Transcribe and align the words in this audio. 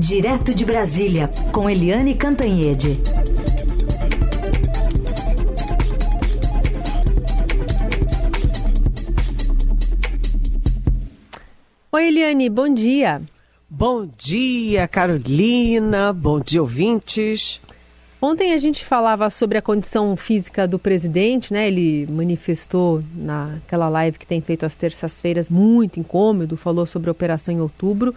Direto 0.00 0.54
de 0.54 0.64
Brasília, 0.64 1.28
com 1.52 1.68
Eliane 1.68 2.14
Cantanhede. 2.14 2.96
Oi, 11.92 12.08
Eliane, 12.08 12.48
bom 12.48 12.72
dia. 12.72 13.20
Bom 13.68 14.08
dia, 14.16 14.88
Carolina. 14.88 16.14
Bom 16.14 16.40
dia, 16.40 16.62
ouvintes. 16.62 17.60
Ontem 18.22 18.54
a 18.54 18.58
gente 18.58 18.82
falava 18.82 19.28
sobre 19.28 19.58
a 19.58 19.62
condição 19.62 20.16
física 20.16 20.66
do 20.66 20.78
presidente, 20.78 21.52
né? 21.52 21.68
Ele 21.68 22.06
manifestou 22.10 23.02
naquela 23.14 23.90
live 23.90 24.18
que 24.18 24.26
tem 24.26 24.40
feito 24.40 24.64
às 24.64 24.74
terças-feiras 24.74 25.50
muito 25.50 26.00
incômodo, 26.00 26.56
falou 26.56 26.86
sobre 26.86 27.10
a 27.10 27.12
operação 27.12 27.52
em 27.52 27.60
outubro. 27.60 28.14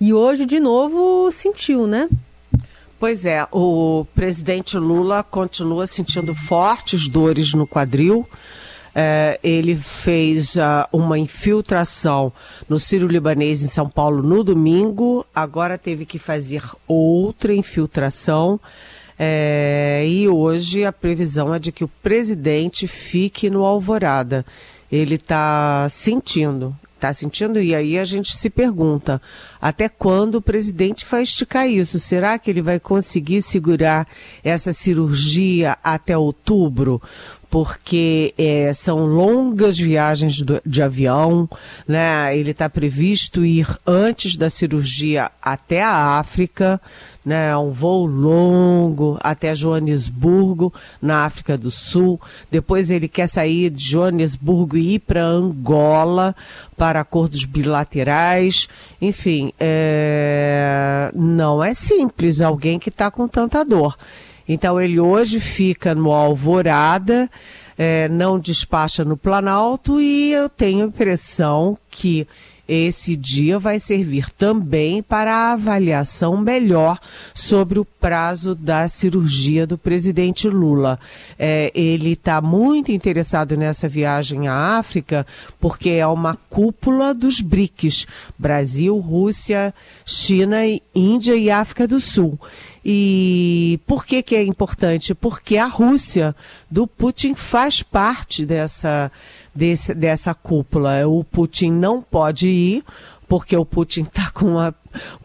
E 0.00 0.12
hoje, 0.12 0.46
de 0.46 0.60
novo, 0.60 1.30
sentiu, 1.32 1.86
né? 1.86 2.08
Pois 3.00 3.24
é, 3.24 3.46
o 3.52 4.04
presidente 4.14 4.76
Lula 4.76 5.22
continua 5.22 5.86
sentindo 5.86 6.34
fortes 6.34 7.06
dores 7.08 7.52
no 7.54 7.66
quadril. 7.66 8.28
É, 8.94 9.38
ele 9.42 9.76
fez 9.76 10.56
uh, 10.56 10.88
uma 10.92 11.16
infiltração 11.18 12.32
no 12.68 12.78
Sírio-Libanês 12.78 13.62
em 13.62 13.68
São 13.68 13.88
Paulo 13.88 14.22
no 14.22 14.42
domingo, 14.42 15.24
agora 15.32 15.78
teve 15.78 16.04
que 16.04 16.18
fazer 16.18 16.62
outra 16.88 17.54
infiltração. 17.54 18.58
É, 19.16 20.04
e 20.06 20.28
hoje 20.28 20.84
a 20.84 20.92
previsão 20.92 21.54
é 21.54 21.58
de 21.58 21.70
que 21.70 21.84
o 21.84 21.90
presidente 22.02 22.88
fique 22.88 23.48
no 23.48 23.64
Alvorada. 23.64 24.44
Ele 24.90 25.16
está 25.16 25.86
sentindo, 25.90 26.74
Está 26.98 27.12
sentindo? 27.12 27.60
E 27.60 27.76
aí 27.76 27.96
a 27.96 28.04
gente 28.04 28.36
se 28.36 28.50
pergunta: 28.50 29.22
até 29.62 29.88
quando 29.88 30.34
o 30.34 30.42
presidente 30.42 31.06
vai 31.08 31.22
esticar 31.22 31.68
isso? 31.68 32.00
Será 32.00 32.36
que 32.40 32.50
ele 32.50 32.60
vai 32.60 32.80
conseguir 32.80 33.40
segurar 33.40 34.04
essa 34.42 34.72
cirurgia 34.72 35.78
até 35.80 36.18
outubro? 36.18 37.00
Porque 37.50 38.34
é, 38.36 38.72
são 38.72 39.06
longas 39.06 39.78
viagens 39.78 40.42
do, 40.42 40.60
de 40.64 40.82
avião, 40.82 41.48
né? 41.86 42.36
Ele 42.36 42.50
está 42.50 42.68
previsto 42.68 43.44
ir 43.44 43.66
antes 43.86 44.36
da 44.36 44.50
cirurgia 44.50 45.30
até 45.40 45.82
a 45.82 46.18
África, 46.18 46.80
né? 47.24 47.56
Um 47.56 47.70
voo 47.70 48.06
longo 48.06 49.18
até 49.22 49.54
Joanesburgo, 49.54 50.72
na 51.00 51.24
África 51.24 51.56
do 51.56 51.70
Sul. 51.70 52.20
Depois 52.50 52.90
ele 52.90 53.08
quer 53.08 53.26
sair 53.26 53.70
de 53.70 53.82
Joanesburgo 53.82 54.76
e 54.76 54.94
ir 54.94 54.98
para 55.00 55.24
Angola 55.24 56.36
para 56.76 57.00
acordos 57.00 57.44
bilaterais. 57.44 58.68
Enfim, 59.00 59.52
é... 59.58 61.10
não 61.14 61.64
é 61.64 61.72
simples 61.72 62.42
alguém 62.42 62.78
que 62.78 62.90
está 62.90 63.10
com 63.10 63.26
tanta 63.26 63.64
dor. 63.64 63.96
Então 64.48 64.80
ele 64.80 64.98
hoje 64.98 65.38
fica 65.38 65.94
no 65.94 66.10
Alvorada, 66.12 67.30
é, 67.76 68.08
não 68.08 68.38
despacha 68.38 69.04
no 69.04 69.16
Planalto 69.16 70.00
e 70.00 70.32
eu 70.32 70.48
tenho 70.48 70.84
a 70.84 70.88
impressão 70.88 71.76
que 71.90 72.26
esse 72.68 73.16
dia 73.16 73.58
vai 73.58 73.78
servir 73.78 74.30
também 74.32 75.02
para 75.02 75.34
a 75.34 75.52
avaliação 75.52 76.36
melhor 76.36 76.98
sobre 77.32 77.78
o 77.78 77.84
prazo 77.84 78.54
da 78.54 78.86
cirurgia 78.86 79.66
do 79.66 79.78
presidente 79.78 80.46
Lula. 80.50 81.00
É, 81.38 81.72
ele 81.74 82.12
está 82.12 82.42
muito 82.42 82.92
interessado 82.92 83.56
nessa 83.56 83.88
viagem 83.88 84.48
à 84.48 84.76
África 84.76 85.26
porque 85.58 85.88
é 85.88 86.06
uma 86.06 86.36
cúpula 86.50 87.14
dos 87.14 87.40
BRICS 87.40 88.06
Brasil, 88.38 88.98
Rússia, 88.98 89.72
China, 90.04 90.58
Índia 90.94 91.34
e 91.34 91.50
África 91.50 91.88
do 91.88 91.98
Sul. 91.98 92.38
E 92.90 93.78
por 93.86 94.06
que, 94.06 94.22
que 94.22 94.34
é 94.34 94.42
importante? 94.42 95.14
Porque 95.14 95.58
a 95.58 95.66
Rússia 95.66 96.34
do 96.70 96.86
Putin 96.86 97.34
faz 97.34 97.82
parte 97.82 98.46
dessa 98.46 99.12
desse, 99.54 99.92
dessa 99.92 100.32
cúpula. 100.32 101.06
O 101.06 101.22
Putin 101.22 101.70
não 101.70 102.00
pode 102.00 102.48
ir, 102.48 102.82
porque 103.28 103.54
o 103.54 103.66
Putin 103.66 104.04
está 104.04 104.30
com 104.30 104.56
um 104.56 104.72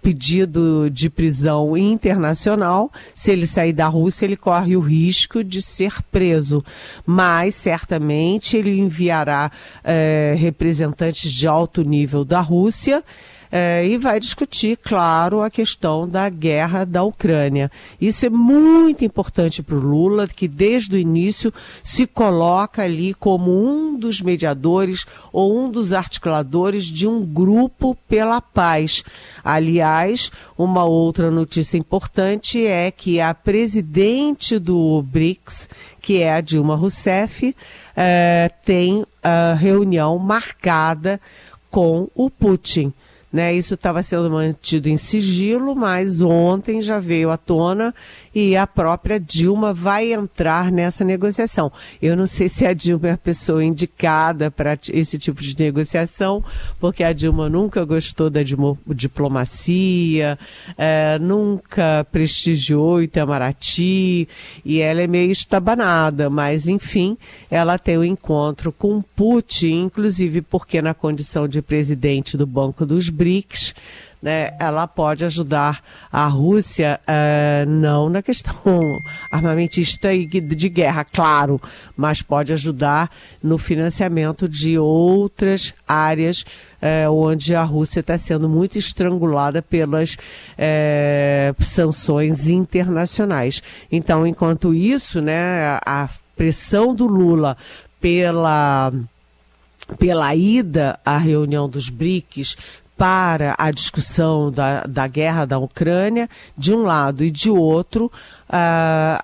pedido 0.01 0.89
de 0.89 1.09
prisão 1.09 1.77
internacional. 1.77 2.91
Se 3.15 3.31
ele 3.31 3.47
sair 3.47 3.71
da 3.71 3.87
Rússia, 3.87 4.25
ele 4.25 4.35
corre 4.35 4.75
o 4.75 4.81
risco 4.81 5.41
de 5.41 5.61
ser 5.61 6.01
preso. 6.11 6.61
Mas, 7.05 7.55
certamente, 7.55 8.57
ele 8.57 8.77
enviará 8.77 9.49
é, 9.85 10.35
representantes 10.37 11.31
de 11.31 11.47
alto 11.47 11.81
nível 11.81 12.25
da 12.25 12.41
Rússia 12.41 13.01
é, 13.55 13.85
e 13.85 13.99
vai 13.99 14.19
discutir, 14.19 14.75
claro, 14.77 15.43
a 15.43 15.49
questão 15.51 16.09
da 16.09 16.27
guerra 16.27 16.83
da 16.83 17.03
Ucrânia. 17.03 17.71
Isso 18.01 18.25
é 18.25 18.29
muito 18.29 19.05
importante 19.05 19.61
para 19.61 19.75
o 19.75 19.79
Lula, 19.79 20.27
que 20.27 20.47
desde 20.47 20.95
o 20.95 20.97
início 20.97 21.53
se 21.83 22.07
coloca 22.07 22.81
ali 22.81 23.13
como 23.13 23.51
um 23.51 23.95
dos 23.95 24.21
mediadores 24.21 25.05
ou 25.31 25.55
um 25.55 25.69
dos 25.69 25.93
articuladores 25.93 26.83
de 26.83 27.07
um 27.07 27.23
grupo 27.23 27.95
pela 28.09 28.41
paz. 28.41 29.03
Aliás, 29.43 30.31
uma 30.57 30.83
outra 30.83 31.29
notícia 31.29 31.77
importante 31.77 32.65
é 32.65 32.89
que 32.89 33.21
a 33.21 33.35
presidente 33.35 34.57
do 34.57 35.03
BRICS, 35.03 35.69
que 36.01 36.23
é 36.23 36.33
a 36.33 36.41
Dilma 36.41 36.75
Rousseff, 36.75 37.55
é, 37.95 38.49
tem 38.65 39.05
a 39.21 39.53
reunião 39.53 40.17
marcada 40.17 41.21
com 41.69 42.09
o 42.15 42.31
Putin. 42.31 42.91
Né? 43.33 43.55
Isso 43.55 43.73
estava 43.73 44.03
sendo 44.03 44.29
mantido 44.29 44.87
em 44.87 44.95
sigilo, 44.95 45.75
mas 45.75 46.21
ontem 46.21 46.83
já 46.83 46.99
veio 46.99 47.31
à 47.31 47.37
tona 47.37 47.91
e 48.33 48.55
a 48.55 48.67
própria 48.67 49.19
Dilma 49.19 49.73
vai 49.73 50.13
entrar 50.13 50.71
nessa 50.71 51.03
negociação. 51.03 51.71
Eu 51.99 52.15
não 52.15 52.27
sei 52.27 52.47
se 52.47 52.63
a 52.63 52.73
Dilma 52.73 53.07
é 53.07 53.11
a 53.13 53.17
pessoa 53.17 53.65
indicada 53.65 54.51
para 54.51 54.77
esse 54.91 55.17
tipo 55.17 55.41
de 55.41 55.57
negociação, 55.57 56.43
porque 56.79 57.03
a 57.03 57.11
Dilma 57.11 57.49
nunca 57.49 57.83
gostou 57.83 58.29
da 58.29 58.41
diplomacia, 58.87 60.37
é, 60.77 61.17
nunca 61.17 62.05
prestigiou 62.11 63.01
Itamaraty 63.01 64.27
e 64.63 64.79
ela 64.79 65.01
é 65.01 65.07
meio 65.07 65.31
estabanada, 65.31 66.29
mas 66.29 66.67
enfim, 66.67 67.17
ela 67.49 67.79
tem 67.79 67.97
um 67.97 68.03
encontro 68.03 68.71
com 68.71 69.01
Putin, 69.01 69.85
inclusive 69.85 70.41
porque 70.41 70.83
na 70.83 70.93
condição 70.93 71.47
de 71.47 71.63
presidente 71.63 72.37
do 72.37 72.45
Banco 72.45 72.85
dos 72.85 73.09
BRICS, 73.23 73.73
né, 74.21 74.51
ela 74.59 74.85
pode 74.85 75.23
ajudar 75.25 75.81
a 76.11 76.27
Rússia, 76.27 76.99
uh, 77.03 77.69
não 77.69 78.09
na 78.09 78.21
questão 78.21 78.53
armamentista 79.31 80.13
e 80.13 80.25
de 80.25 80.69
guerra, 80.69 81.03
claro, 81.05 81.61
mas 81.95 82.21
pode 82.21 82.53
ajudar 82.53 83.09
no 83.41 83.57
financiamento 83.57 84.47
de 84.47 84.77
outras 84.77 85.73
áreas 85.87 86.45
uh, 86.81 87.11
onde 87.11 87.55
a 87.55 87.63
Rússia 87.63 87.99
está 88.01 88.17
sendo 88.17 88.47
muito 88.47 88.77
estrangulada 88.77 89.61
pelas 89.61 90.15
uh, 90.15 91.63
sanções 91.63 92.47
internacionais. 92.47 93.61
Então, 93.91 94.25
enquanto 94.27 94.73
isso, 94.73 95.21
né, 95.21 95.79
a 95.85 96.09
pressão 96.35 96.93
do 96.93 97.07
Lula 97.07 97.57
pela 98.01 98.91
pela 99.99 100.33
ida 100.33 100.97
à 101.03 101.17
reunião 101.17 101.67
dos 101.67 101.89
BRICS 101.89 102.55
para 102.97 103.55
a 103.57 103.71
discussão 103.71 104.51
da, 104.51 104.83
da 104.83 105.07
guerra 105.07 105.45
da 105.45 105.57
Ucrânia, 105.57 106.29
de 106.57 106.73
um 106.73 106.83
lado, 106.83 107.23
e 107.23 107.31
de 107.31 107.49
outro, 107.49 108.11
a, 108.47 109.21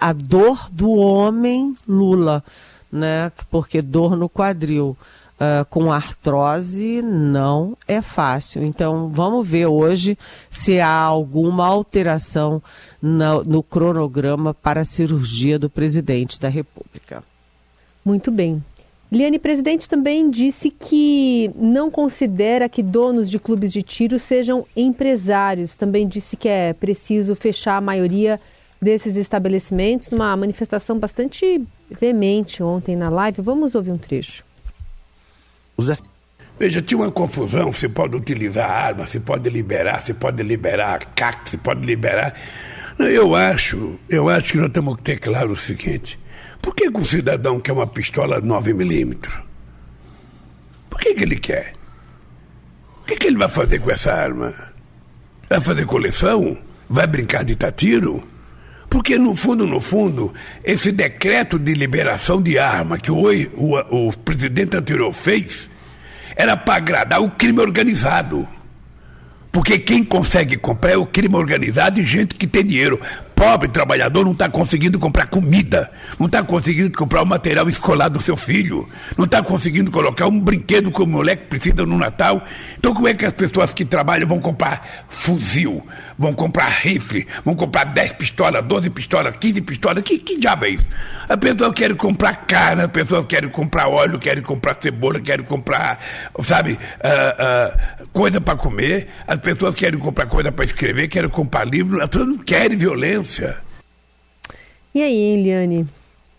a, 0.00 0.08
a 0.08 0.12
dor 0.12 0.68
do 0.70 0.90
homem 0.90 1.74
Lula, 1.86 2.42
né? 2.90 3.30
porque 3.50 3.82
dor 3.82 4.16
no 4.16 4.28
quadril. 4.28 4.96
Uh, 5.40 5.64
com 5.70 5.90
artrose 5.90 7.00
não 7.00 7.74
é 7.88 8.02
fácil. 8.02 8.62
Então, 8.62 9.08
vamos 9.08 9.48
ver 9.48 9.64
hoje 9.64 10.18
se 10.50 10.78
há 10.78 10.92
alguma 10.92 11.64
alteração 11.66 12.62
no, 13.00 13.42
no 13.44 13.62
cronograma 13.62 14.52
para 14.52 14.82
a 14.82 14.84
cirurgia 14.84 15.58
do 15.58 15.70
presidente 15.70 16.38
da 16.38 16.50
República. 16.50 17.24
Muito 18.04 18.30
bem. 18.30 18.62
Liane, 19.12 19.40
presidente 19.40 19.88
também 19.88 20.30
disse 20.30 20.70
que 20.70 21.50
não 21.56 21.90
considera 21.90 22.68
que 22.68 22.80
donos 22.80 23.28
de 23.28 23.40
clubes 23.40 23.72
de 23.72 23.82
tiro 23.82 24.20
sejam 24.20 24.64
empresários. 24.76 25.74
Também 25.74 26.06
disse 26.06 26.36
que 26.36 26.48
é 26.48 26.72
preciso 26.72 27.34
fechar 27.34 27.76
a 27.76 27.80
maioria 27.80 28.40
desses 28.80 29.16
estabelecimentos 29.16 30.10
numa 30.10 30.36
manifestação 30.36 30.96
bastante 30.96 31.60
veemente 31.90 32.62
ontem 32.62 32.94
na 32.94 33.08
live. 33.08 33.42
Vamos 33.42 33.74
ouvir 33.74 33.90
um 33.90 33.98
trecho. 33.98 34.44
Veja, 36.58 36.82
tinha 36.82 36.98
uma 36.98 37.10
confusão, 37.10 37.72
se 37.72 37.88
pode 37.88 38.14
utilizar 38.14 38.70
arma, 38.70 39.06
se 39.06 39.18
pode 39.18 39.48
liberar, 39.48 40.02
se 40.02 40.12
pode 40.12 40.42
liberar 40.42 41.14
CAC, 41.14 41.50
se 41.50 41.56
pode 41.56 41.86
liberar. 41.86 42.38
Eu 42.98 43.34
acho, 43.34 43.98
eu 44.10 44.28
acho 44.28 44.52
que 44.52 44.58
nós 44.58 44.70
temos 44.70 44.96
que 44.98 45.02
ter 45.02 45.18
claro 45.18 45.52
o 45.52 45.56
seguinte, 45.56 46.18
por 46.60 46.74
que, 46.74 46.90
que 46.90 47.00
o 47.00 47.04
cidadão 47.04 47.60
quer 47.60 47.72
uma 47.72 47.86
pistola 47.86 48.40
9mm? 48.40 49.16
Por 50.88 51.00
que, 51.00 51.14
que 51.14 51.22
ele 51.22 51.36
quer? 51.36 51.72
O 53.02 53.04
que, 53.06 53.16
que 53.16 53.26
ele 53.26 53.38
vai 53.38 53.48
fazer 53.48 53.78
com 53.78 53.90
essa 53.90 54.12
arma? 54.12 54.52
Vai 55.48 55.60
fazer 55.60 55.86
coleção? 55.86 56.58
Vai 56.88 57.06
brincar 57.06 57.44
de 57.44 57.56
tatiro? 57.56 58.26
Porque, 58.88 59.16
no 59.16 59.36
fundo, 59.36 59.66
no 59.66 59.80
fundo, 59.80 60.34
esse 60.64 60.90
decreto 60.90 61.58
de 61.58 61.74
liberação 61.74 62.42
de 62.42 62.58
arma 62.58 62.98
que 62.98 63.10
o, 63.10 63.22
o, 63.56 64.08
o 64.08 64.12
presidente 64.18 64.76
anterior 64.76 65.12
fez 65.12 65.70
era 66.34 66.56
para 66.56 66.74
agradar 66.74 67.22
o 67.22 67.30
crime 67.30 67.60
organizado. 67.60 68.48
Porque 69.52 69.78
quem 69.78 70.04
consegue 70.04 70.56
comprar 70.56 70.92
é 70.92 70.96
o 70.96 71.06
crime 71.06 71.36
organizado 71.36 72.00
e 72.00 72.04
gente 72.04 72.34
que 72.34 72.46
tem 72.46 72.64
dinheiro 72.64 73.00
pobre 73.40 73.68
trabalhador 73.68 74.22
não 74.22 74.32
está 74.32 74.50
conseguindo 74.50 74.98
comprar 74.98 75.26
comida, 75.28 75.90
não 76.18 76.26
está 76.26 76.42
conseguindo 76.42 76.94
comprar 76.94 77.22
o 77.22 77.26
material 77.26 77.66
escolar 77.70 78.10
do 78.10 78.20
seu 78.20 78.36
filho, 78.36 78.86
não 79.16 79.24
está 79.24 79.42
conseguindo 79.42 79.90
colocar 79.90 80.26
um 80.26 80.38
brinquedo 80.38 80.92
que 80.92 81.00
o 81.00 81.06
moleque 81.06 81.46
precisa 81.46 81.86
no 81.86 81.96
Natal. 81.96 82.44
Então, 82.76 82.92
como 82.92 83.08
é 83.08 83.14
que 83.14 83.24
as 83.24 83.32
pessoas 83.32 83.72
que 83.72 83.82
trabalham 83.82 84.28
vão 84.28 84.40
comprar 84.40 85.06
fuzil, 85.08 85.82
vão 86.20 86.34
comprar 86.34 86.68
rifle, 86.68 87.26
vão 87.42 87.56
comprar 87.56 87.84
10 87.84 88.12
pistolas, 88.12 88.62
12 88.62 88.90
pistolas, 88.90 89.34
15 89.38 89.62
pistolas? 89.62 90.04
Que, 90.04 90.18
que 90.18 90.38
diabo 90.38 90.66
é 90.66 90.70
isso? 90.70 90.86
A 91.26 91.34
pessoa 91.34 91.72
quer 91.72 91.96
comprar 91.96 92.44
carne, 92.44 92.82
as 92.82 92.90
pessoas 92.90 93.24
querem 93.24 93.48
comprar 93.48 93.88
óleo, 93.88 94.18
querem 94.18 94.42
comprar 94.42 94.76
cebola, 94.78 95.18
querem 95.18 95.46
comprar, 95.46 95.98
sabe, 96.42 96.72
uh, 96.72 98.04
uh, 98.04 98.08
coisa 98.12 98.38
para 98.38 98.54
comer, 98.54 99.08
as 99.26 99.38
pessoas 99.38 99.74
querem 99.74 99.98
comprar 99.98 100.26
coisa 100.26 100.52
para 100.52 100.66
escrever, 100.66 101.08
querem 101.08 101.30
comprar 101.30 101.64
livro, 101.64 102.02
as 102.02 102.10
pessoas 102.10 102.28
não 102.28 102.38
querem 102.38 102.76
violência. 102.76 103.56
E 104.94 105.02
aí, 105.02 105.38
Eliane? 105.38 105.88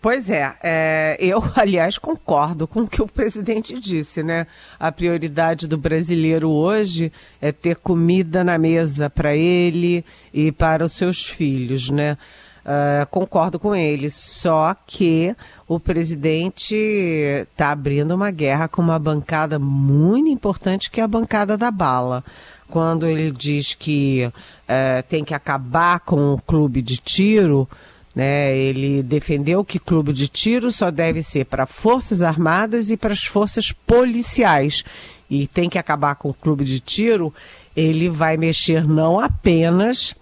Pois 0.02 0.28
é, 0.28 0.52
é, 0.60 1.16
eu, 1.20 1.40
aliás, 1.54 1.96
concordo 1.96 2.66
com 2.66 2.80
o 2.80 2.88
que 2.88 3.00
o 3.00 3.06
presidente 3.06 3.78
disse, 3.78 4.20
né? 4.20 4.48
A 4.78 4.90
prioridade 4.90 5.68
do 5.68 5.78
brasileiro 5.78 6.50
hoje 6.50 7.12
é 7.40 7.52
ter 7.52 7.76
comida 7.76 8.42
na 8.42 8.58
mesa 8.58 9.08
para 9.08 9.36
ele 9.36 10.04
e 10.34 10.50
para 10.50 10.84
os 10.84 10.92
seus 10.92 11.24
filhos, 11.24 11.88
né? 11.88 12.18
Uh, 12.64 13.06
concordo 13.10 13.58
com 13.58 13.74
ele, 13.74 14.08
só 14.10 14.74
que 14.86 15.34
o 15.68 15.80
presidente 15.80 16.76
está 16.76 17.70
abrindo 17.70 18.14
uma 18.14 18.30
guerra 18.30 18.68
com 18.68 18.82
uma 18.82 18.98
bancada 18.98 19.58
muito 19.58 20.28
importante, 20.28 20.90
que 20.90 21.00
é 21.00 21.04
a 21.04 21.08
bancada 21.08 21.56
da 21.56 21.70
bala 21.70 22.24
quando 22.72 23.06
ele 23.06 23.30
diz 23.30 23.74
que 23.74 24.32
é, 24.66 25.02
tem 25.02 25.22
que 25.22 25.34
acabar 25.34 26.00
com 26.00 26.32
o 26.32 26.40
clube 26.40 26.80
de 26.80 26.96
tiro, 26.96 27.68
né, 28.14 28.56
ele 28.56 29.02
defendeu 29.02 29.64
que 29.64 29.78
clube 29.78 30.12
de 30.12 30.28
tiro 30.28 30.70
só 30.70 30.90
deve 30.90 31.22
ser 31.22 31.46
para 31.46 31.66
forças 31.66 32.22
armadas 32.22 32.90
e 32.90 32.96
para 32.96 33.12
as 33.12 33.24
forças 33.24 33.72
policiais. 33.72 34.84
E 35.30 35.46
tem 35.46 35.68
que 35.68 35.78
acabar 35.78 36.14
com 36.16 36.28
o 36.28 36.34
clube 36.34 36.64
de 36.64 36.78
tiro, 36.78 37.32
ele 37.74 38.08
vai 38.08 38.36
mexer 38.36 38.86
não 38.86 39.18
apenas 39.18 40.14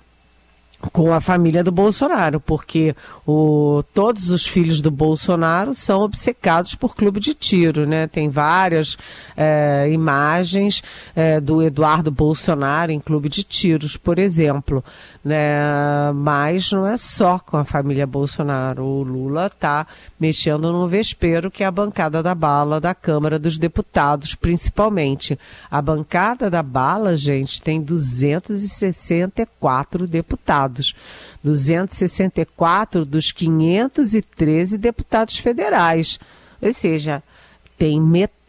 com 0.93 1.12
a 1.12 1.21
família 1.21 1.62
do 1.62 1.71
Bolsonaro, 1.71 2.41
porque 2.41 2.97
o, 3.27 3.82
todos 3.93 4.31
os 4.31 4.47
filhos 4.47 4.81
do 4.81 4.91
Bolsonaro 4.91 5.75
são 5.75 6.00
obcecados 6.00 6.75
por 6.75 6.97
clube 6.97 7.21
de 7.21 7.35
tiro, 7.35 7.87
né? 7.87 8.06
Tem 8.06 8.31
várias 8.31 8.97
é, 9.37 9.91
imagens 9.93 10.82
é, 11.15 11.38
do 11.38 11.62
Eduardo 11.62 12.11
Bolsonaro 12.11 12.91
em 12.91 12.99
clube 12.99 13.29
de 13.29 13.44
tiros, 13.44 13.99
por 13.99 14.19
exemplo, 14.19 14.82
né? 15.23 16.11
Mas 16.15 16.73
não 16.73 16.87
é 16.87 16.97
só 16.97 17.38
com 17.38 17.59
a 17.59 17.65
família 17.65 18.06
Bolsonaro. 18.06 18.82
O 18.82 19.03
Lula 19.03 19.47
está 19.47 19.87
mexendo 20.19 20.73
no 20.73 20.88
vespeiro, 20.88 21.50
que 21.50 21.62
é 21.62 21.67
a 21.67 21.71
bancada 21.71 22.23
da 22.23 22.35
bala 22.35 22.81
da 22.81 22.94
Câmara 22.94 23.38
dos 23.38 23.59
Deputados, 23.59 24.35
principalmente. 24.35 25.38
A 25.71 25.82
bancada 25.82 26.49
da 26.49 26.62
bala, 26.62 27.15
gente, 27.15 27.61
tem 27.61 27.82
264 27.82 30.06
deputados 30.06 30.69
deputados, 30.70 30.94
264 31.43 33.05
dos 33.05 33.32
513 33.32 34.78
deputados 34.78 35.37
federais. 35.37 36.19
Ou 36.61 36.72
seja, 36.72 37.22
tem 37.76 38.00
metade 38.00 38.39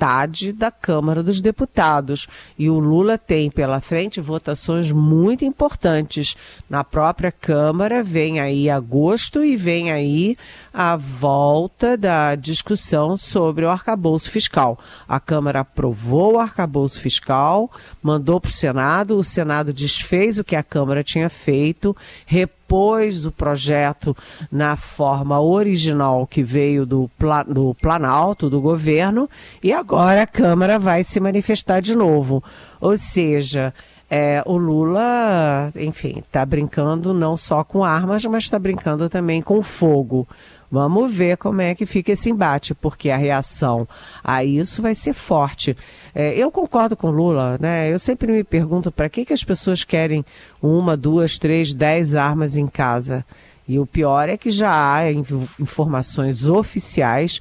da 0.52 0.72
Câmara 0.72 1.22
dos 1.22 1.40
Deputados. 1.40 2.28
E 2.58 2.70
o 2.72 2.80
Lula 2.80 3.20
tem 3.20 3.52
pela 3.52 3.80
frente 3.80 4.20
votações 4.20 4.92
muito 4.92 5.46
importantes. 5.46 6.36
Na 6.68 6.84
própria 6.84 7.32
Câmara, 7.32 8.04
vem 8.04 8.40
aí 8.40 8.68
agosto 8.68 9.44
e 9.44 9.56
vem 9.56 9.92
aí 9.92 10.36
a 10.74 10.96
volta 10.96 11.96
da 11.96 12.34
discussão 12.34 13.16
sobre 13.16 13.64
o 13.64 13.70
arcabouço 13.70 14.32
fiscal. 14.32 14.80
A 15.08 15.20
Câmara 15.20 15.60
aprovou 15.60 16.34
o 16.34 16.40
arcabouço 16.40 17.00
fiscal, 17.00 17.70
mandou 18.02 18.42
para 18.42 18.50
o 18.50 18.54
Senado, 18.54 19.18
o 19.18 19.24
Senado 19.24 19.72
desfez 19.72 20.40
o 20.40 20.44
que 20.44 20.56
a 20.56 20.64
Câmara 20.64 21.04
tinha 21.04 21.30
feito, 21.30 21.96
repôs 22.26 22.61
o 22.72 23.32
projeto 23.32 24.16
na 24.52 24.78
forma 24.78 25.42
original 25.42 26.26
que 26.26 26.42
veio 26.42 26.86
do, 26.86 27.10
do 27.48 27.76
Planalto, 27.76 28.50
do 28.50 28.62
governo, 28.62 29.30
e 29.62 29.74
agora 29.74 30.22
a 30.22 30.28
Câmara 30.28 30.80
vai 30.80 31.04
se 31.04 31.20
manifestar 31.20 31.82
de 31.82 31.96
novo. 31.96 32.42
Ou 32.80 32.98
seja, 32.98 33.74
é, 34.10 34.42
o 34.46 34.58
Lula, 34.58 35.72
enfim, 35.76 36.20
está 36.20 36.46
brincando 36.46 37.14
não 37.14 37.36
só 37.36 37.64
com 37.64 37.84
armas, 37.84 38.24
mas 38.26 38.44
está 38.44 38.58
brincando 38.58 39.10
também 39.10 39.42
com 39.42 39.62
fogo. 39.62 40.28
Vamos 40.72 41.14
ver 41.14 41.36
como 41.36 41.60
é 41.60 41.76
que 41.76 41.86
fica 41.86 42.14
esse 42.14 42.30
embate, 42.30 42.74
porque 42.74 43.10
a 43.10 43.18
reação 43.18 43.86
a 44.24 44.42
isso 44.44 44.82
vai 44.82 44.96
ser 44.96 45.14
forte. 45.14 45.76
É, 46.16 46.34
eu 46.34 46.50
concordo 46.50 46.96
com 46.96 47.12
Lula, 47.12 47.58
né? 47.60 47.92
Eu 47.92 48.00
sempre 48.00 48.32
me 48.32 48.44
pergunto 48.44 48.90
para 48.90 49.10
que, 49.10 49.26
que 49.26 49.34
as 49.34 49.44
pessoas 49.44 49.84
querem 49.84 50.24
uma, 50.62 50.96
duas, 50.96 51.38
três, 51.38 51.74
dez 51.74 52.16
armas 52.16 52.56
em 52.56 52.68
casa. 52.68 53.26
E 53.68 53.80
o 53.80 53.86
pior 53.86 54.30
é 54.30 54.38
que 54.38 54.50
já 54.50 54.72
há 54.72 55.12
informações 55.60 56.46
oficiais, 56.46 57.40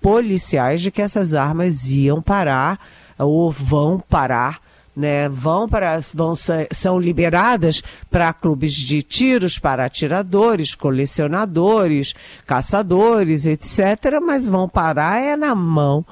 policiais, 0.00 0.80
de 0.80 0.90
que 0.90 1.02
essas 1.02 1.34
armas 1.34 1.88
iam 1.88 2.20
parar 2.20 2.80
ou 3.16 3.50
vão 3.50 4.00
parar 4.00 4.60
né, 4.94 5.28
vão 5.28 5.68
para 5.68 6.00
vão 6.12 6.34
são 6.70 6.98
liberadas 6.98 7.82
para 8.10 8.32
clubes 8.32 8.74
de 8.74 9.02
tiros, 9.02 9.58
para 9.58 9.84
atiradores, 9.84 10.74
colecionadores, 10.74 12.14
caçadores, 12.46 13.46
etc, 13.46 14.20
mas 14.24 14.46
vão 14.46 14.68
parar 14.68 15.20
é 15.20 15.36
na 15.36 15.54
mão 15.54 16.04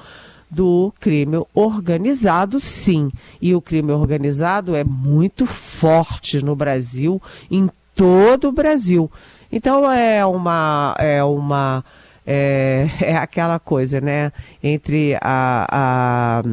do 0.49 0.93
crime 0.99 1.45
organizado, 1.53 2.59
sim. 2.59 3.09
E 3.41 3.55
o 3.55 3.61
crime 3.61 3.93
organizado 3.93 4.75
é 4.75 4.83
muito 4.83 5.45
forte 5.45 6.43
no 6.43 6.55
Brasil, 6.55 7.21
em 7.49 7.69
todo 7.95 8.49
o 8.49 8.51
Brasil. 8.51 9.09
Então 9.49 9.89
é 9.89 10.25
uma 10.25 10.95
é 10.99 11.23
uma 11.23 11.83
é, 12.25 12.89
é 13.01 13.15
aquela 13.15 13.59
coisa, 13.59 14.01
né, 14.01 14.31
entre 14.61 15.15
a, 15.21 15.67
a 15.71 16.43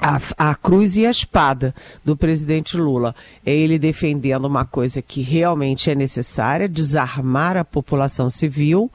a, 0.00 0.20
a, 0.50 0.54
cruz 0.54 0.96
e 0.96 1.06
a 1.06 1.10
espada 1.10 1.74
do 2.04 2.16
presidente 2.16 2.76
Lula. 2.76 3.14
É 3.44 3.54
ele 3.54 3.78
defendendo 3.78 4.44
uma 4.44 4.64
coisa 4.64 5.00
que 5.00 5.22
realmente 5.22 5.90
é 5.90 5.94
necessária, 5.94 6.68
desarmar 6.68 7.56
a 7.56 7.64
população 7.64 8.28
civil. 8.28 8.90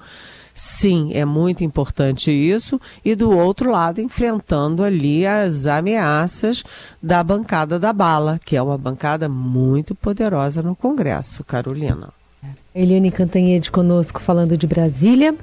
Sim, 0.53 1.11
é 1.13 1.25
muito 1.25 1.63
importante 1.63 2.31
isso. 2.31 2.79
E 3.03 3.15
do 3.15 3.31
outro 3.31 3.71
lado, 3.71 4.01
enfrentando 4.01 4.83
ali 4.83 5.25
as 5.25 5.65
ameaças 5.65 6.63
da 7.01 7.23
bancada 7.23 7.79
da 7.79 7.93
bala, 7.93 8.39
que 8.43 8.55
é 8.55 8.61
uma 8.61 8.77
bancada 8.77 9.27
muito 9.27 9.95
poderosa 9.95 10.61
no 10.61 10.75
Congresso, 10.75 11.43
Carolina. 11.43 12.09
Eliane 12.73 13.11
Cantanhede 13.11 13.71
conosco 13.71 14.21
falando 14.21 14.57
de 14.57 14.65
Brasília. 14.67 15.35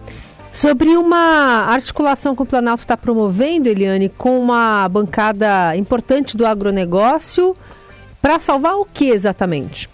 Sobre 0.51 0.97
uma 0.97 1.67
articulação 1.69 2.35
que 2.35 2.43
o 2.43 2.47
Planalto 2.47 2.83
está 2.83 2.97
promovendo, 2.97 3.69
Eliane, 3.69 4.09
com 4.09 4.39
uma 4.39 4.89
bancada 4.89 5.77
importante 5.77 6.37
do 6.37 6.47
agronegócio, 6.47 7.57
para 8.21 8.41
salvar 8.41 8.75
o 8.77 8.85
que 8.85 9.11
exatamente? 9.11 9.89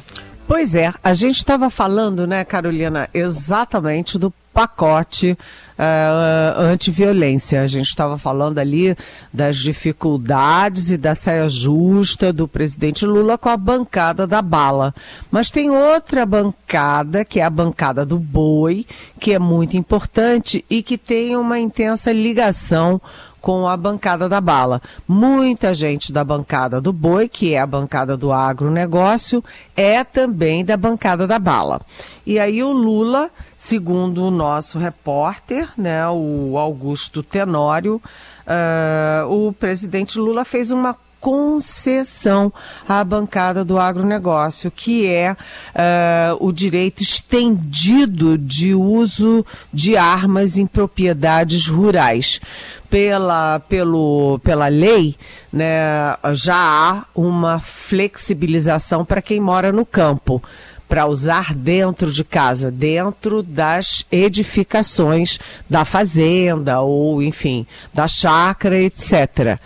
Pois 0.47 0.75
é, 0.75 0.93
a 1.03 1.15
gente 1.15 1.39
estava 1.39 1.71
falando, 1.71 2.27
né, 2.27 2.45
Carolina, 2.45 3.09
exatamente 3.13 4.19
do 4.19 4.33
pacote 4.53 5.37
uh, 5.79 6.61
antiviolência. 6.61 7.63
A 7.63 7.67
gente 7.67 7.89
estava 7.89 8.17
falando 8.19 8.59
ali 8.59 8.97
das 9.33 9.57
dificuldades 9.57 10.91
e 10.91 10.97
da 10.97 11.15
saia 11.15 11.49
justa 11.49 12.33
do 12.33 12.47
presidente 12.47 13.05
Lula 13.05 13.37
com 13.37 13.49
a 13.49 13.57
bancada 13.57 14.27
da 14.27 14.41
bala. 14.41 14.95
Mas 15.31 15.51
tem 15.51 15.71
outra 15.71 16.25
bancada, 16.25 17.25
que 17.25 17.41
é 17.41 17.45
a 17.45 17.51
bancada 17.51 18.05
do 18.05 18.19
boi, 18.19 18.87
que 19.19 19.33
é 19.33 19.39
muito 19.39 19.77
importante 19.77 20.65
e 20.69 20.83
que 20.83 20.97
tem 20.97 21.37
uma 21.37 21.59
intensa 21.59 22.13
ligação 22.13 23.01
com 23.45 23.69
a 23.69 23.77
bancada 23.77 24.27
da 24.27 24.41
bala. 24.41 24.81
Muita 25.07 25.75
gente 25.75 26.11
da 26.11 26.25
bancada 26.25 26.81
do 26.81 26.95
boi, 26.95 27.29
que 27.29 27.53
é 27.53 27.61
a 27.61 27.67
bancada 27.67 28.17
do 28.17 28.33
agronegócio, 28.33 29.45
é 29.77 30.03
também 30.03 30.65
da 30.65 30.79
bancada 30.79 31.27
da 31.27 31.39
bala. 31.39 31.83
E 32.25 32.39
aí 32.39 32.63
o 32.63 32.73
Lula, 32.73 33.31
segundo 33.55 34.25
o 34.25 34.31
nosso 34.31 34.79
repórter, 34.79 35.69
né, 35.77 36.09
o 36.09 36.57
Augusto 36.57 37.23
Tenório, 37.23 38.01
uh, 38.47 39.29
o 39.29 39.53
presidente 39.53 40.19
Lula 40.19 40.43
fez 40.47 40.71
uma 40.71 40.97
concessão 41.25 42.53
à 42.87 43.03
bancada 43.03 43.65
do 43.65 43.79
agronegócio, 43.79 44.71
que 44.71 45.07
é 45.07 45.33
uh, 45.33 46.37
o 46.39 46.53
direito 46.53 47.03
estendido 47.03 48.37
de 48.37 48.75
uso 48.75 49.43
de 49.73 49.97
armas 49.97 50.59
em 50.59 50.67
propriedades 50.67 51.67
rurais. 51.67 52.43
Pela, 52.91 53.59
pelo, 53.61 54.39
pela 54.45 54.69
lei, 54.69 55.17
né, 55.53 56.15
já 56.35 56.55
há 56.55 57.05
uma 57.13 57.59
flexibilização 57.59 59.05
para 59.05 59.21
quem 59.21 59.41
mora 59.41 59.73
no 59.73 59.85
campo 59.85 60.41
para 60.89 61.07
usar 61.07 61.55
dentro 61.55 62.13
de 62.13 62.23
casa, 62.23 62.71
dentro 62.71 63.43
das 63.43 64.05
edificações 64.13 65.41
da 65.69 65.85
fazenda 65.85 66.83
ou, 66.83 67.21
enfim, 67.21 67.67
da 67.93 68.07
chácara, 68.07 68.79
etc. 68.79 69.59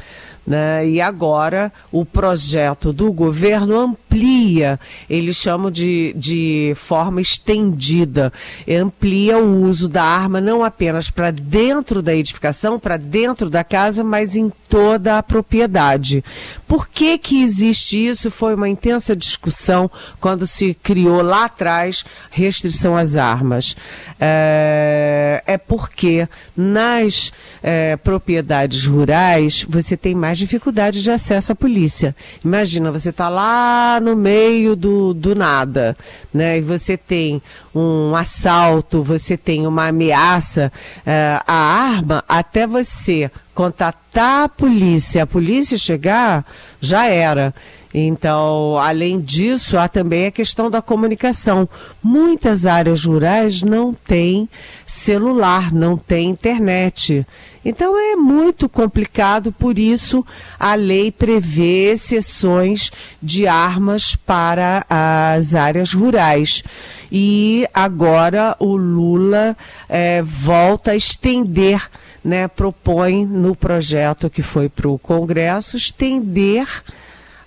Né? 0.48 0.88
E 0.88 0.98
agora 0.98 1.70
o 1.92 2.06
projeto 2.06 2.90
do 2.90 3.12
governo 3.12 3.78
amplia, 3.78 4.80
eles 5.08 5.36
chamam 5.36 5.70
de, 5.70 6.14
de 6.16 6.72
forma 6.74 7.20
estendida, 7.20 8.32
amplia 8.66 9.36
o 9.36 9.64
uso 9.64 9.90
da 9.90 10.02
arma 10.02 10.40
não 10.40 10.64
apenas 10.64 11.10
para 11.10 11.30
dentro 11.30 12.00
da 12.00 12.14
edificação, 12.14 12.80
para 12.80 12.96
dentro 12.96 13.50
da 13.50 13.62
casa, 13.62 14.02
mas 14.02 14.36
em 14.36 14.50
toda 14.70 15.18
a 15.18 15.22
propriedade. 15.22 16.24
Por 16.66 16.88
que, 16.88 17.18
que 17.18 17.42
existe 17.42 18.08
isso? 18.08 18.30
Foi 18.30 18.54
uma 18.54 18.70
intensa 18.70 19.14
discussão 19.14 19.90
quando 20.18 20.46
se 20.46 20.72
criou 20.72 21.20
lá 21.20 21.44
atrás 21.44 22.06
restrição 22.30 22.96
às 22.96 23.16
armas. 23.16 23.76
É, 24.18 25.42
é 25.46 25.58
porque 25.58 26.26
nas 26.56 27.32
é, 27.62 27.96
propriedades 27.96 28.86
rurais 28.86 29.66
você 29.68 29.94
tem 29.94 30.14
mais 30.14 30.37
dificuldade 30.38 31.02
de 31.02 31.10
acesso 31.10 31.52
à 31.52 31.54
polícia. 31.54 32.14
Imagina, 32.44 32.90
você 32.90 33.10
está 33.10 33.28
lá 33.28 34.00
no 34.00 34.16
meio 34.16 34.74
do, 34.74 35.12
do 35.12 35.34
nada, 35.34 35.96
né? 36.32 36.58
E 36.58 36.60
você 36.62 36.96
tem 36.96 37.42
um 37.74 38.14
assalto, 38.14 39.02
você 39.02 39.36
tem 39.36 39.66
uma 39.66 39.88
ameaça, 39.88 40.72
uh, 41.00 41.42
a 41.46 41.54
arma, 41.54 42.24
até 42.28 42.66
você 42.66 43.30
contatar 43.54 44.44
a 44.44 44.48
polícia, 44.48 45.24
a 45.24 45.26
polícia 45.26 45.76
chegar, 45.76 46.46
já 46.80 47.06
era. 47.06 47.52
Então, 47.92 48.76
além 48.76 49.20
disso, 49.20 49.78
há 49.78 49.88
também 49.88 50.26
a 50.26 50.30
questão 50.30 50.70
da 50.70 50.82
comunicação. 50.82 51.68
Muitas 52.02 52.66
áreas 52.66 53.04
rurais 53.04 53.62
não 53.62 53.94
têm 53.94 54.48
celular, 54.86 55.72
não 55.72 55.96
têm 55.96 56.28
internet. 56.28 57.26
Então 57.64 57.98
é 57.98 58.16
muito 58.16 58.68
complicado, 58.68 59.52
por 59.52 59.78
isso 59.78 60.24
a 60.58 60.74
lei 60.74 61.10
prevê 61.10 61.92
exceções 61.92 62.90
de 63.22 63.46
armas 63.46 64.14
para 64.14 64.86
as 64.88 65.54
áreas 65.54 65.92
rurais. 65.92 66.62
E 67.10 67.66
agora 67.74 68.54
o 68.58 68.76
Lula 68.76 69.56
é, 69.88 70.22
volta 70.22 70.92
a 70.92 70.96
estender, 70.96 71.90
né, 72.24 72.48
propõe 72.48 73.26
no 73.26 73.56
projeto 73.56 74.30
que 74.30 74.42
foi 74.42 74.68
para 74.68 74.88
o 74.88 74.98
Congresso, 74.98 75.76
estender 75.76 76.66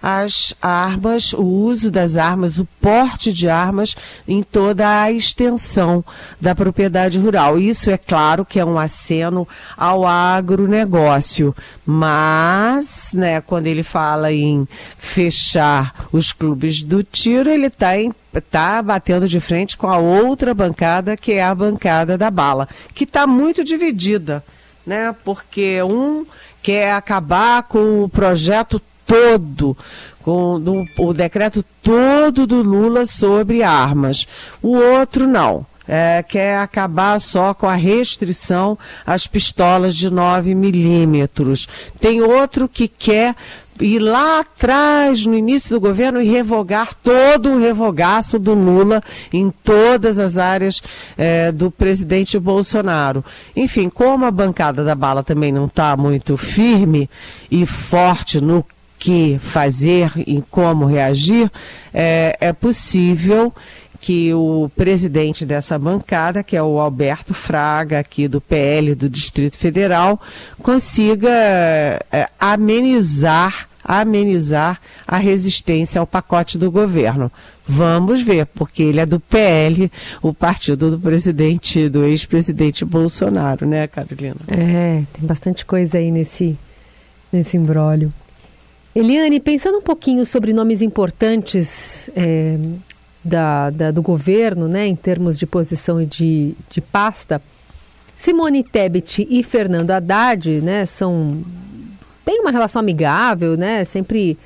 as 0.02 0.54
armas, 0.62 1.34
o 1.34 1.44
uso 1.44 1.92
das 1.92 2.18
armas, 2.18 2.58
o 2.58 2.68
porte 2.80 3.32
de 3.32 3.48
armas 3.48 3.96
em 4.28 4.42
toda 4.42 5.02
a 5.04 5.12
extensão 5.12 6.04
da 6.40 6.56
propriedade 6.56 7.20
rural. 7.20 7.60
Isso 7.60 7.92
é 7.92 7.98
claro 7.98 8.44
que 8.44 8.60
é 8.60 8.66
um 8.66 8.80
aceno 8.80 9.48
ao 9.78 10.06
agronegócio, 10.06 11.56
mas, 11.86 13.12
né, 13.14 13.42
quando 13.42 13.68
ele 13.68 13.84
fala 13.84 14.32
em 14.32 14.68
fechar 14.98 16.08
os 16.12 16.32
clubes 16.32 16.82
do 16.82 17.04
tiro, 17.04 17.50
ele 17.50 17.68
está 17.68 17.98
em 17.98 18.12
está 18.40 18.82
batendo 18.82 19.28
de 19.28 19.42
frente 19.42 19.76
com 19.76 19.88
a 19.88 19.98
outra 19.98 20.54
bancada, 20.54 21.18
que 21.18 21.34
é 21.34 21.44
a 21.44 21.54
bancada 21.54 22.18
da 22.18 22.32
bala, 22.32 22.66
que 22.96 23.04
está 23.04 23.28
muito 23.28 23.62
dividida, 23.62 24.42
né? 24.86 25.14
Porque 25.26 25.84
um 25.84 26.26
quer 26.62 26.94
acabar 26.94 27.64
com 27.64 28.04
o 28.04 28.10
projeto 28.10 28.82
todo, 29.12 29.78
com 30.24 30.86
o 30.98 31.14
decreto 31.14 31.66
todo 31.84 32.48
do 32.48 32.62
Lula 32.62 33.06
sobre 33.06 33.62
armas. 33.62 34.26
O 34.62 34.78
outro 34.78 35.28
não. 35.28 35.66
É, 35.88 36.24
quer 36.24 36.60
acabar 36.60 37.20
só 37.20 37.54
com 37.54 37.68
a 37.68 37.76
restrição 37.76 38.78
às 39.06 39.28
pistolas 39.28 39.96
de 39.96 40.10
9 40.10 40.56
milímetros. 40.56 41.68
Tem 42.00 42.22
outro 42.22 42.70
que 42.70 42.88
quer 42.88 43.36
ir 43.78 44.00
lá 44.00 44.40
atrás, 44.40 45.26
no 45.26 45.36
início 45.36 45.72
do 45.72 45.82
governo, 45.82 46.22
e 46.22 46.30
revogar 46.30 46.94
todo 46.96 47.50
o 47.50 47.60
revogaço 47.60 48.40
do 48.40 48.54
Lula 48.54 49.04
em 49.34 49.52
todas 49.64 50.20
as 50.20 50.38
áreas 50.38 50.82
é, 51.18 51.52
do 51.52 51.70
presidente 51.70 52.40
Bolsonaro. 52.40 53.26
Enfim, 53.54 53.90
como 53.90 54.24
a 54.24 54.32
bancada 54.32 54.86
da 54.86 54.96
bala 54.96 55.24
também 55.24 55.52
não 55.52 55.66
está 55.66 55.98
muito 55.98 56.38
firme 56.38 57.10
e 57.50 57.66
forte 57.66 58.40
no 58.40 58.66
que 59.02 59.40
fazer 59.40 60.12
e 60.28 60.44
como 60.52 60.86
reagir, 60.86 61.52
é, 61.92 62.38
é 62.40 62.54
possível 62.54 63.52
que 64.00 64.32
o 64.32 64.70
presidente 64.76 65.44
dessa 65.44 65.78
bancada, 65.80 66.44
que 66.44 66.56
é 66.56 66.62
o 66.62 66.80
Alberto 66.80 67.34
Fraga, 67.34 67.98
aqui 67.98 68.28
do 68.28 68.40
PL 68.40 68.94
do 68.94 69.10
Distrito 69.10 69.58
Federal, 69.58 70.22
consiga 70.62 71.30
é, 72.12 72.30
amenizar 72.40 73.68
amenizar 73.84 74.80
a 75.08 75.18
resistência 75.18 76.00
ao 76.00 76.06
pacote 76.06 76.56
do 76.56 76.70
governo. 76.70 77.32
Vamos 77.68 78.22
ver, 78.22 78.46
porque 78.46 78.84
ele 78.84 79.00
é 79.00 79.06
do 79.08 79.20
PL, 79.20 79.92
o 80.22 80.32
partido 80.32 80.92
do 80.92 81.00
presidente, 81.00 81.90
do 81.90 82.04
ex-presidente 82.06 82.86
Bolsonaro, 82.86 83.66
né, 83.66 83.88
Carolina? 83.88 84.36
É, 84.48 85.02
tem 85.12 85.28
bastante 85.28 85.66
coisa 85.66 85.98
aí 85.98 86.12
nesse, 86.12 86.56
nesse 87.34 87.58
imbróglio. 87.58 88.14
Eliane, 88.94 89.40
pensando 89.40 89.78
um 89.78 89.82
pouquinho 89.82 90.26
sobre 90.26 90.52
nomes 90.52 90.82
importantes 90.82 92.10
é, 92.14 92.58
da, 93.24 93.70
da, 93.70 93.92
do 93.92 94.02
governo, 94.02 94.68
né, 94.68 94.86
em 94.86 94.96
termos 94.96 95.40
de 95.40 95.46
posição 95.46 96.02
e 96.02 96.06
de, 96.06 96.54
de 96.70 96.82
pasta, 96.82 97.42
Simone 98.18 98.64
Tebet 98.64 99.26
e 99.30 99.42
Fernando 99.44 99.92
Haddad, 99.92 100.62
né, 100.62 100.86
são 100.86 101.42
têm 102.26 102.42
uma 102.42 102.52
relação 102.52 102.82
amigável, 102.82 103.56
né, 103.56 103.86
sempre 103.86 104.38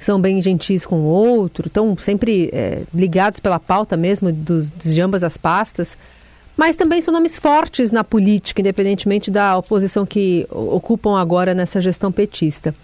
são 0.00 0.18
bem 0.18 0.40
gentis 0.40 0.86
com 0.86 1.00
o 1.00 1.04
outro, 1.04 1.66
estão 1.68 1.94
sempre 1.98 2.48
é, 2.54 2.82
ligados 2.94 3.38
pela 3.38 3.60
pauta 3.60 3.98
mesmo 3.98 4.32
dos, 4.32 4.70
de 4.70 4.98
ambas 5.00 5.22
as 5.22 5.36
pastas, 5.36 5.96
mas 6.56 6.74
também 6.74 7.02
são 7.02 7.12
nomes 7.12 7.38
fortes 7.38 7.92
na 7.92 8.02
política, 8.02 8.62
independentemente 8.62 9.30
da 9.30 9.58
oposição 9.58 10.06
que 10.06 10.46
ocupam 10.50 11.18
agora 11.18 11.54
nessa 11.54 11.80
gestão 11.82 12.10
petista. 12.10 12.74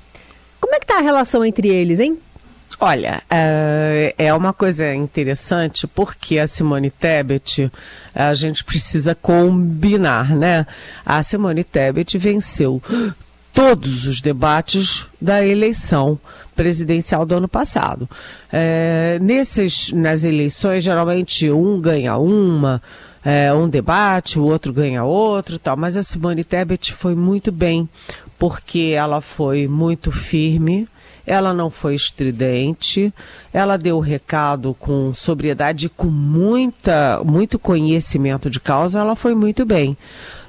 Como 0.67 0.75
é 0.75 0.81
que 0.81 0.85
está 0.85 0.99
a 0.99 1.01
relação 1.01 1.45
entre 1.45 1.69
eles, 1.69 2.01
hein? 2.01 2.19
Olha, 2.81 3.23
é, 3.31 4.13
é 4.19 4.35
uma 4.35 4.53
coisa 4.53 4.93
interessante 4.93 5.87
porque 5.87 6.41
a 6.41 6.49
Simone 6.49 6.91
Tebet, 6.91 7.71
a 8.13 8.35
gente 8.35 8.65
precisa 8.65 9.15
combinar, 9.15 10.35
né? 10.35 10.67
A 11.05 11.23
Simone 11.23 11.63
Tebet 11.63 12.19
venceu 12.19 12.83
todos 13.55 14.07
os 14.07 14.21
debates 14.21 15.07
da 15.23 15.47
eleição 15.47 16.19
presidencial 16.57 17.25
do 17.25 17.37
ano 17.37 17.49
passado. 17.49 18.11
É, 18.53 19.19
nesses, 19.23 19.93
nas 19.93 20.25
eleições, 20.25 20.83
geralmente 20.83 21.49
um 21.49 21.81
ganha 21.81 22.17
uma, 22.17 22.83
é, 23.25 23.55
um 23.55 23.69
debate, 23.69 24.37
o 24.37 24.45
outro 24.45 24.73
ganha 24.73 25.05
outro, 25.05 25.61
tal. 25.61 25.77
Mas 25.77 25.97
a 25.97 26.03
Simone 26.03 26.43
Tebet 26.43 26.93
foi 26.93 27.15
muito 27.15 27.53
bem 27.53 27.89
porque 28.39 28.95
ela 28.97 29.21
foi 29.21 29.67
muito 29.67 30.13
firme, 30.13 30.89
ela 31.27 31.53
não 31.53 31.71
foi 31.71 31.95
estridente, 31.95 33.13
ela 33.53 33.77
deu 33.77 33.97
o 33.97 34.01
recado 34.01 34.75
com 34.79 35.13
sobriedade, 35.13 35.89
com 35.89 36.07
muita, 36.07 37.21
muito 37.25 37.59
conhecimento 37.59 38.49
de 38.49 38.61
causa, 38.61 39.01
ela 39.01 39.17
foi 39.17 39.35
muito 39.35 39.65
bem. 39.67 39.97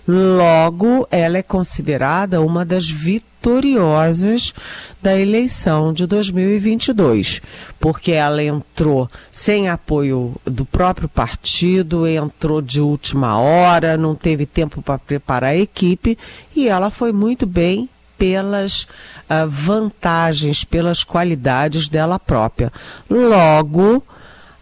Logo, 0.07 1.05
ela 1.11 1.37
é 1.37 1.43
considerada 1.43 2.41
uma 2.41 2.63
das 2.63 2.89
vitoriosas 2.89 4.53
da 5.01 5.19
eleição 5.19 5.91
de 5.91 6.07
2022, 6.07 7.41
porque 7.77 8.13
ela 8.13 8.41
entrou 8.41 9.09
sem 9.33 9.67
apoio 9.67 10.33
do 10.45 10.63
próprio 10.63 11.09
partido, 11.09 12.07
entrou 12.07 12.61
de 12.61 12.79
última 12.79 13.37
hora, 13.37 13.97
não 13.97 14.15
teve 14.15 14.45
tempo 14.45 14.81
para 14.81 14.97
preparar 14.97 15.51
a 15.51 15.57
equipe 15.57 16.17
e 16.55 16.69
ela 16.69 16.89
foi 16.89 17.11
muito 17.11 17.45
bem 17.45 17.89
pelas 18.17 18.83
uh, 18.83 19.47
vantagens, 19.47 20.63
pelas 20.63 21.03
qualidades 21.03 21.89
dela 21.89 22.17
própria. 22.17 22.71
Logo, 23.09 24.01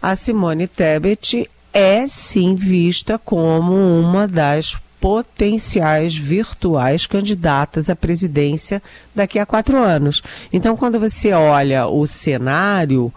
a 0.02 0.16
Simone 0.16 0.66
Tebet 0.66 1.48
é 1.72 2.08
sim 2.08 2.56
vista 2.56 3.16
como 3.16 3.74
uma 4.00 4.26
das 4.26 4.76
potenciais 5.00 6.16
virtuais 6.16 7.06
candidatas 7.06 7.90
à 7.90 7.96
presidência 7.96 8.82
daqui 9.14 9.38
a 9.38 9.46
quatro 9.46 9.76
anos. 9.76 10.22
Então, 10.52 10.76
quando 10.76 10.98
você 10.98 11.32
olha 11.32 11.86
o 11.86 12.06
cenário 12.06 13.12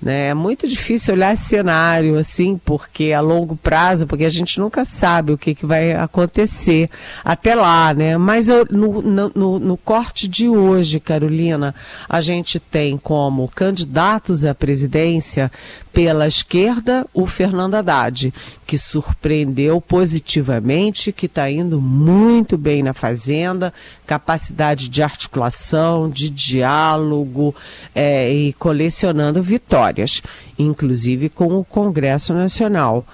né? 0.00 0.28
É 0.28 0.34
muito 0.34 0.66
difícil 0.66 1.14
olhar 1.14 1.36
cenário 1.36 2.18
assim, 2.18 2.58
porque 2.64 3.12
a 3.12 3.20
longo 3.20 3.54
prazo, 3.54 4.06
porque 4.06 4.24
a 4.24 4.30
gente 4.30 4.58
nunca 4.58 4.84
sabe 4.84 5.32
o 5.32 5.38
que, 5.38 5.54
que 5.54 5.66
vai 5.66 5.92
acontecer 5.92 6.88
até 7.22 7.54
lá, 7.54 7.92
né? 7.92 8.16
Mas 8.16 8.48
eu, 8.48 8.66
no, 8.70 9.02
no, 9.02 9.58
no 9.58 9.76
corte 9.76 10.26
de 10.26 10.48
hoje, 10.48 10.98
Carolina, 10.98 11.74
a 12.08 12.20
gente 12.20 12.58
tem 12.58 12.96
como 12.96 13.48
candidatos 13.48 14.44
à 14.44 14.54
presidência 14.54 15.52
pela 15.92 16.26
esquerda, 16.26 17.06
o 17.12 17.26
Fernando 17.26 17.74
Haddad, 17.74 18.32
que 18.66 18.78
surpreendeu 18.78 19.80
positivamente, 19.80 21.12
que 21.12 21.26
está 21.26 21.50
indo 21.50 21.80
muito 21.80 22.56
bem 22.56 22.82
na 22.82 22.92
Fazenda, 22.92 23.72
capacidade 24.06 24.88
de 24.88 25.02
articulação, 25.02 26.08
de 26.08 26.30
diálogo 26.30 27.54
é, 27.94 28.32
e 28.32 28.52
colecionando 28.52 29.42
vitórias, 29.42 30.22
inclusive 30.58 31.28
com 31.28 31.58
o 31.58 31.64
Congresso 31.64 32.32
Nacional. 32.32 33.04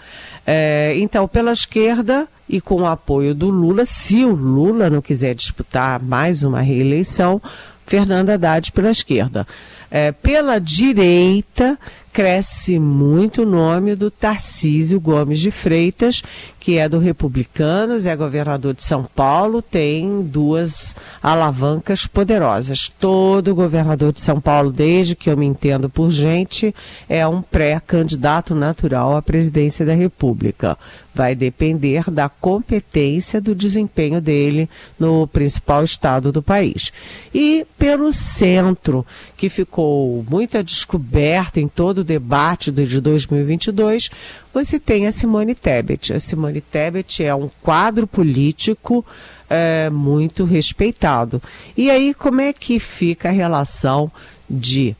É, 0.46 0.94
então, 0.98 1.26
pela 1.26 1.52
esquerda 1.52 2.28
e 2.48 2.60
com 2.60 2.82
o 2.82 2.86
apoio 2.86 3.34
do 3.34 3.48
Lula, 3.48 3.84
se 3.84 4.24
o 4.24 4.34
Lula 4.34 4.88
não 4.88 5.02
quiser 5.02 5.34
disputar 5.34 6.00
mais 6.00 6.42
uma 6.42 6.60
reeleição, 6.60 7.40
Fernando 7.86 8.30
Haddad 8.30 8.70
pela 8.72 8.90
esquerda. 8.90 9.46
É, 9.90 10.12
pela 10.12 10.58
direita, 10.58 11.78
cresce 12.16 12.78
muito 12.78 13.42
o 13.42 13.46
nome 13.46 13.94
do 13.94 14.10
Tarcísio 14.10 14.98
Gomes 14.98 15.38
de 15.38 15.50
Freitas, 15.50 16.22
que 16.66 16.78
é 16.78 16.88
do 16.88 16.98
Republicanos, 16.98 18.06
é 18.06 18.16
governador 18.16 18.74
de 18.74 18.82
São 18.82 19.04
Paulo, 19.04 19.62
tem 19.62 20.20
duas 20.20 20.96
alavancas 21.22 22.08
poderosas. 22.08 22.88
Todo 22.88 23.54
governador 23.54 24.12
de 24.12 24.20
São 24.20 24.40
Paulo, 24.40 24.72
desde 24.72 25.14
que 25.14 25.30
eu 25.30 25.36
me 25.36 25.46
entendo 25.46 25.88
por 25.88 26.10
gente, 26.10 26.74
é 27.08 27.24
um 27.24 27.40
pré-candidato 27.40 28.52
natural 28.52 29.16
à 29.16 29.22
presidência 29.22 29.86
da 29.86 29.94
República. 29.94 30.76
Vai 31.14 31.36
depender 31.36 32.10
da 32.10 32.28
competência 32.28 33.40
do 33.40 33.54
desempenho 33.54 34.20
dele 34.20 34.68
no 34.98 35.26
principal 35.28 35.84
estado 35.84 36.32
do 36.32 36.42
país. 36.42 36.92
E 37.32 37.64
pelo 37.78 38.12
centro, 38.12 39.06
que 39.36 39.48
ficou 39.48 40.26
muito 40.28 40.58
a 40.58 40.62
descoberto 40.62 41.58
em 41.58 41.68
todo 41.68 41.98
o 41.98 42.04
debate 42.04 42.72
de 42.72 43.00
2022, 43.00 44.10
você 44.52 44.80
tem 44.80 45.06
a 45.06 45.12
Simone 45.12 45.54
Tebet. 45.54 46.14
A 46.14 46.18
Simone 46.18 46.55
Tebet 46.60 47.22
é 47.22 47.34
um 47.34 47.50
quadro 47.62 48.06
político 48.06 49.04
é, 49.48 49.90
muito 49.90 50.44
respeitado. 50.44 51.42
E 51.76 51.90
aí, 51.90 52.14
como 52.14 52.40
é 52.40 52.52
que 52.52 52.78
fica 52.78 53.28
a 53.28 53.32
relação 53.32 54.10
de 54.48 54.96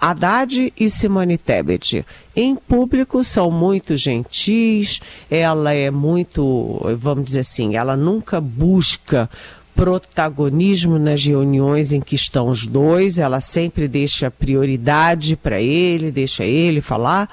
Haddad 0.00 0.72
e 0.78 0.88
Simone 0.88 1.36
Tebet. 1.36 2.04
Em 2.34 2.54
público 2.54 3.24
são 3.24 3.50
muito 3.50 3.96
gentis, 3.96 5.00
ela 5.28 5.72
é 5.72 5.90
muito, 5.90 6.80
vamos 6.96 7.26
dizer 7.26 7.40
assim, 7.40 7.74
ela 7.74 7.96
nunca 7.96 8.40
busca 8.40 9.28
protagonismo 9.74 10.98
nas 10.98 11.24
reuniões 11.24 11.92
em 11.92 12.00
que 12.00 12.16
estão 12.16 12.48
os 12.48 12.66
dois, 12.66 13.18
ela 13.18 13.40
sempre 13.40 13.86
deixa 13.86 14.30
prioridade 14.30 15.36
para 15.36 15.60
ele, 15.60 16.10
deixa 16.10 16.44
ele 16.44 16.80
falar, 16.80 17.28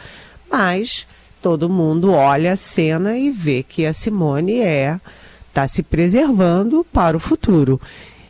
mas 0.52 1.08
todo 1.46 1.70
mundo 1.70 2.12
olha 2.12 2.54
a 2.54 2.56
cena 2.56 3.16
e 3.16 3.30
vê 3.30 3.62
que 3.62 3.86
a 3.86 3.94
Simone 3.94 4.62
é 4.62 5.00
está 5.48 5.68
se 5.68 5.84
preservando 5.84 6.84
para 6.92 7.16
o 7.16 7.20
futuro. 7.20 7.80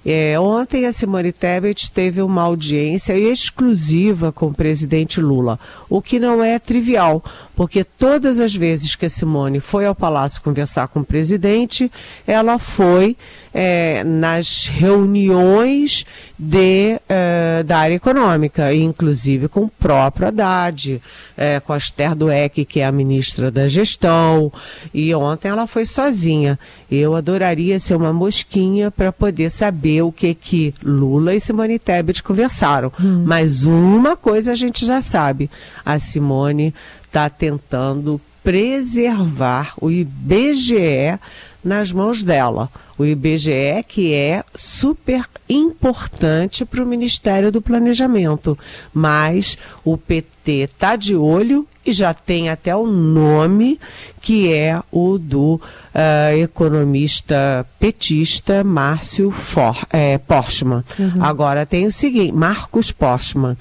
É, 0.05 0.39
ontem 0.39 0.85
a 0.85 0.93
Simone 0.93 1.31
Tebet 1.31 1.89
teve 1.91 2.21
uma 2.21 2.43
audiência 2.43 3.17
exclusiva 3.17 4.31
com 4.31 4.47
o 4.47 4.53
presidente 4.53 5.19
Lula, 5.19 5.59
o 5.89 5.99
que 5.99 6.19
não 6.19 6.43
é 6.43 6.59
trivial, 6.59 7.23
porque 7.55 7.83
todas 7.83 8.39
as 8.39 8.53
vezes 8.53 8.95
que 8.95 9.07
a 9.07 9.09
Simone 9.09 9.59
foi 9.59 9.87
ao 9.87 9.95
palácio 9.95 10.43
conversar 10.43 10.89
com 10.89 10.99
o 10.99 11.05
presidente, 11.05 11.91
ela 12.27 12.59
foi 12.59 13.17
é, 13.51 14.03
nas 14.03 14.67
reuniões 14.67 16.05
de, 16.37 16.99
é, 17.07 17.63
da 17.63 17.77
área 17.77 17.95
econômica, 17.95 18.73
inclusive 18.73 19.47
com 19.47 19.61
o 19.61 19.69
próprio 19.69 20.27
Haddad, 20.27 21.01
é, 21.37 21.61
com 21.61 21.71
a 21.71 21.77
Esther 21.77 22.13
Dueck, 22.13 22.65
que 22.65 22.81
é 22.81 22.85
a 22.85 22.91
ministra 22.91 23.49
da 23.49 23.69
gestão, 23.69 24.51
e 24.93 25.15
ontem 25.15 25.47
ela 25.47 25.65
foi 25.65 25.85
sozinha. 25.85 26.59
Eu 26.91 27.15
adoraria 27.15 27.79
ser 27.79 27.95
uma 27.95 28.11
mosquinha 28.11 28.91
para 28.91 29.11
poder 29.11 29.49
saber 29.49 29.94
o 30.01 30.11
que 30.11 30.33
que 30.33 30.73
Lula 30.83 31.35
e 31.35 31.39
Simone 31.39 31.79
Tebet 31.79 32.23
conversaram. 32.23 32.91
Hum. 32.99 33.23
Mas 33.25 33.65
uma 33.65 34.15
coisa 34.15 34.51
a 34.51 34.55
gente 34.55 34.85
já 34.85 35.01
sabe, 35.01 35.49
a 35.85 35.99
Simone 35.99 36.73
está 37.05 37.29
tentando 37.29 38.19
preservar 38.43 39.73
o 39.81 39.89
IBGE 39.89 41.19
nas 41.63 41.91
mãos 41.91 42.21
dela. 42.21 42.69
O 42.97 43.03
IBGE 43.03 43.83
que 43.87 44.13
é 44.13 44.43
super 44.53 45.25
importante 45.49 46.63
para 46.63 46.83
o 46.83 46.85
Ministério 46.85 47.51
do 47.51 47.61
Planejamento, 47.61 48.57
mas 48.93 49.57
o 49.83 49.97
PT 49.97 50.51
está 50.51 50.95
de 50.95 51.15
olho 51.15 51.67
e 51.85 51.91
já 51.91 52.13
tem 52.13 52.49
até 52.49 52.75
o 52.75 52.87
nome 52.87 53.79
que 54.19 54.51
é 54.51 54.81
o 54.91 55.17
do 55.19 55.55
uh, 55.55 56.37
economista 56.37 57.65
petista 57.79 58.63
Márcio 58.63 59.29
For, 59.29 59.85
é. 59.93 60.19
Uhum. 60.27 60.83
Agora 61.23 61.65
tem 61.65 61.85
o 61.85 61.91
seguinte, 61.91 62.31
Marcos 62.31 62.91
Porchman. 62.91 63.55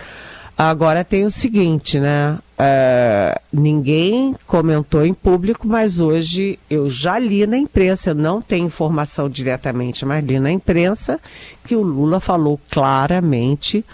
Agora 0.56 1.04
tem 1.04 1.24
o 1.24 1.30
seguinte, 1.30 1.98
né? 1.98 2.38
Uh, 2.56 3.40
ninguém 3.52 4.34
comentou 4.46 5.04
em 5.04 5.12
público, 5.12 5.66
mas 5.66 5.98
hoje 5.98 6.58
eu 6.70 6.88
já 6.88 7.18
li 7.18 7.44
na 7.46 7.58
imprensa, 7.58 8.10
eu 8.10 8.14
não 8.14 8.40
tenho 8.40 8.66
informação 8.66 9.28
diretamente, 9.28 10.06
mas 10.06 10.24
li 10.24 10.38
na 10.38 10.52
imprensa 10.52 11.20
que 11.64 11.74
o 11.74 11.82
Lula 11.82 12.20
falou 12.20 12.60
claramente 12.70 13.84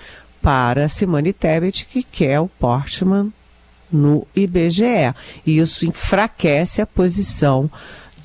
para 0.43 0.89
Simone 0.89 1.33
Tebet 1.33 1.87
que 1.87 2.03
quer 2.03 2.41
o 2.41 2.49
Portman 2.49 3.33
no 3.93 4.27
IBGE. 4.35 5.15
E 5.47 5.59
isso 5.59 5.87
enfraquece 5.87 6.81
a 6.81 6.87
posição 6.87 7.71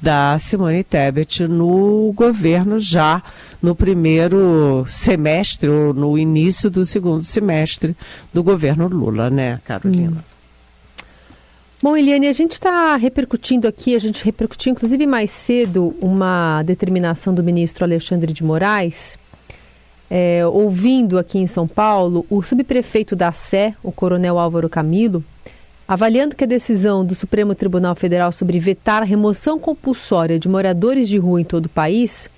da 0.02 0.38
Simone 0.40 0.84
Tebet 0.84 1.48
no 1.48 2.12
governo 2.14 2.80
já 2.80 3.24
no 3.62 3.76
primeiro 3.76 4.86
semestre 4.88 5.68
ou 5.68 5.94
no 5.94 6.18
início 6.18 6.70
do 6.70 6.86
segundo 6.86 7.24
semestre 7.24 7.96
do 8.34 8.44
governo 8.44 8.88
Lula, 8.88 9.30
né, 9.30 9.60
Carolina? 9.66 10.18
Hum. 10.18 10.36
Bom, 11.82 11.96
Eliane, 11.96 12.28
a 12.28 12.34
gente 12.34 12.54
está 12.54 12.96
repercutindo 12.96 13.68
aqui, 13.68 13.96
a 13.96 14.00
gente 14.00 14.24
repercutiu 14.24 14.72
inclusive 14.72 15.06
mais 15.06 15.30
cedo 15.32 15.96
uma 16.00 16.64
determinação 16.64 17.34
do 17.34 17.44
ministro 17.44 17.84
Alexandre 17.84 18.32
de 18.32 18.44
Moraes, 18.44 19.18
é, 20.10 20.46
ouvindo 20.46 21.20
aqui 21.20 21.38
em 21.38 21.48
São 21.48 21.68
Paulo 21.68 22.26
o 22.30 22.42
subprefeito 22.42 23.16
da 23.16 23.32
Sé, 23.32 23.76
o 23.84 23.92
coronel 23.92 24.40
Álvaro 24.40 24.70
Camilo, 24.70 25.24
avaliando 25.88 26.36
que 26.36 26.44
a 26.44 26.48
decisão 26.48 27.06
do 27.06 27.14
Supremo 27.14 27.54
Tribunal 27.54 27.96
Federal 27.96 28.32
sobre 28.32 28.60
vetar 28.60 29.02
a 29.02 29.06
remoção 29.06 29.60
compulsória 29.60 30.40
de 30.40 30.50
moradores 30.50 31.08
de 31.08 31.18
rua 31.18 31.42
em 31.42 31.46
todo 31.46 31.68
o 31.68 31.70
país 31.70 32.30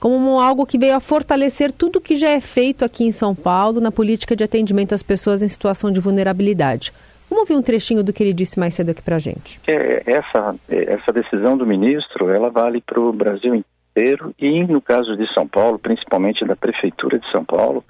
como 0.00 0.40
algo 0.40 0.64
que 0.64 0.78
veio 0.78 0.96
a 0.96 1.00
fortalecer 1.00 1.70
tudo 1.70 2.00
que 2.00 2.16
já 2.16 2.30
é 2.30 2.40
feito 2.40 2.84
aqui 2.84 3.04
em 3.04 3.12
São 3.12 3.34
Paulo 3.34 3.80
na 3.80 3.92
política 3.92 4.34
de 4.34 4.42
atendimento 4.42 4.94
às 4.94 5.02
pessoas 5.02 5.42
em 5.42 5.48
situação 5.48 5.92
de 5.92 6.00
vulnerabilidade. 6.00 6.90
Vamos 7.28 7.42
ouvir 7.42 7.54
um 7.54 7.62
trechinho 7.62 8.02
do 8.02 8.12
que 8.12 8.22
ele 8.22 8.32
disse 8.32 8.58
mais 8.58 8.74
cedo 8.74 8.90
aqui 8.90 9.02
para 9.02 9.16
a 9.16 9.18
gente. 9.18 9.60
É, 9.66 10.02
essa, 10.06 10.56
essa 10.68 11.12
decisão 11.12 11.56
do 11.56 11.66
ministro, 11.66 12.30
ela 12.30 12.48
vale 12.48 12.80
para 12.80 12.98
o 12.98 13.12
Brasil 13.12 13.54
inteiro 13.54 14.34
e 14.38 14.64
no 14.64 14.80
caso 14.80 15.16
de 15.16 15.32
São 15.34 15.46
Paulo, 15.46 15.78
principalmente 15.78 16.44
da 16.46 16.56
Prefeitura 16.56 17.18
de 17.18 17.30
São 17.30 17.44
Paulo, 17.44 17.84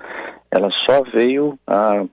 ela 0.50 0.68
só 0.70 1.02
veio 1.02 1.56
a 1.64 2.04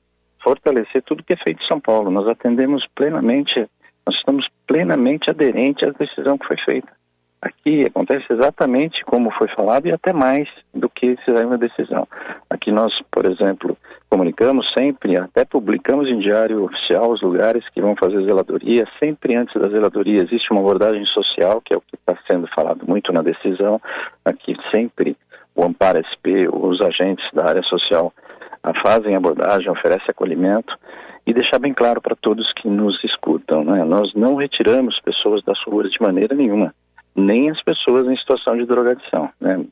fortalecer 0.44 1.02
tudo 1.04 1.24
que 1.24 1.34
é 1.34 1.38
feito 1.38 1.64
em 1.64 1.68
São 1.68 1.80
Paulo. 1.80 2.12
Nós 2.12 2.28
atendemos 2.28 2.86
plenamente, 2.96 3.68
nós 4.06 4.16
estamos 4.16 4.48
plenamente 4.66 5.30
aderentes 5.30 5.88
à 5.88 5.92
decisão 5.92 6.38
que 6.38 6.48
foi 6.48 6.58
feita. 6.58 6.98
Aqui 7.40 7.86
acontece 7.86 8.26
exatamente 8.32 9.06
como 9.06 9.30
foi 9.32 9.48
falado 9.50 9.86
e 9.86 9.92
até 9.92 10.12
mais 10.12 10.50
do 10.74 10.90
que 10.90 11.16
se 11.18 11.34
saiu 11.34 11.48
uma 11.48 11.58
decisão. 11.58 12.08
Aqui 12.50 12.72
nós, 12.72 13.00
por 13.12 13.30
exemplo, 13.30 13.78
comunicamos 14.10 14.72
sempre, 14.76 15.20
até 15.20 15.46
publicamos 15.46 16.10
em 16.10 16.18
diário 16.18 16.64
oficial 16.64 17.12
os 17.12 17.22
lugares 17.22 17.64
que 17.70 17.82
vão 17.82 17.96
fazer 17.96 18.24
zeladoria. 18.24 18.88
Sempre 19.00 19.36
antes 19.36 19.54
da 19.62 19.70
zeladoria 19.70 20.24
existe 20.24 20.52
uma 20.52 20.62
abordagem 20.62 21.06
social, 21.06 21.62
que 21.62 21.76
é 21.76 21.78
o 21.78 21.82
que 21.82 21.96
está 21.96 22.18
sendo 22.26 22.48
falado 22.48 22.88
muito 22.88 23.14
na 23.14 23.22
decisão. 23.22 23.80
Aqui 24.26 24.58
sempre 24.72 25.16
o 25.56 25.64
Amparo 25.64 26.02
SP, 26.02 26.50
os 26.52 26.82
agentes 26.82 27.30
da 27.34 27.46
área 27.46 27.64
social 27.64 28.12
fazem 28.74 29.16
abordagem, 29.16 29.70
oferecem 29.70 30.08
acolhimento 30.10 30.78
e 31.26 31.34
deixar 31.34 31.60
bem 31.60 31.74
claro 31.74 32.02
para 32.02 32.16
todos 32.16 32.54
que 32.54 32.70
nos 32.70 33.04
escutam, 33.04 33.64
né? 33.64 33.84
nós 33.84 34.14
não 34.14 34.36
retiramos 34.36 35.00
pessoas 35.00 35.44
das 35.44 35.60
ruas 35.66 35.92
de 35.92 36.02
maneira 36.02 36.34
nenhuma. 36.34 36.74
nem 37.16 37.50
as 37.50 37.62
pessoas 37.64 38.08
em 38.08 38.16
situação 38.16 38.56
de 38.56 38.66
drogadição, 38.66 39.30
né? 39.42 39.66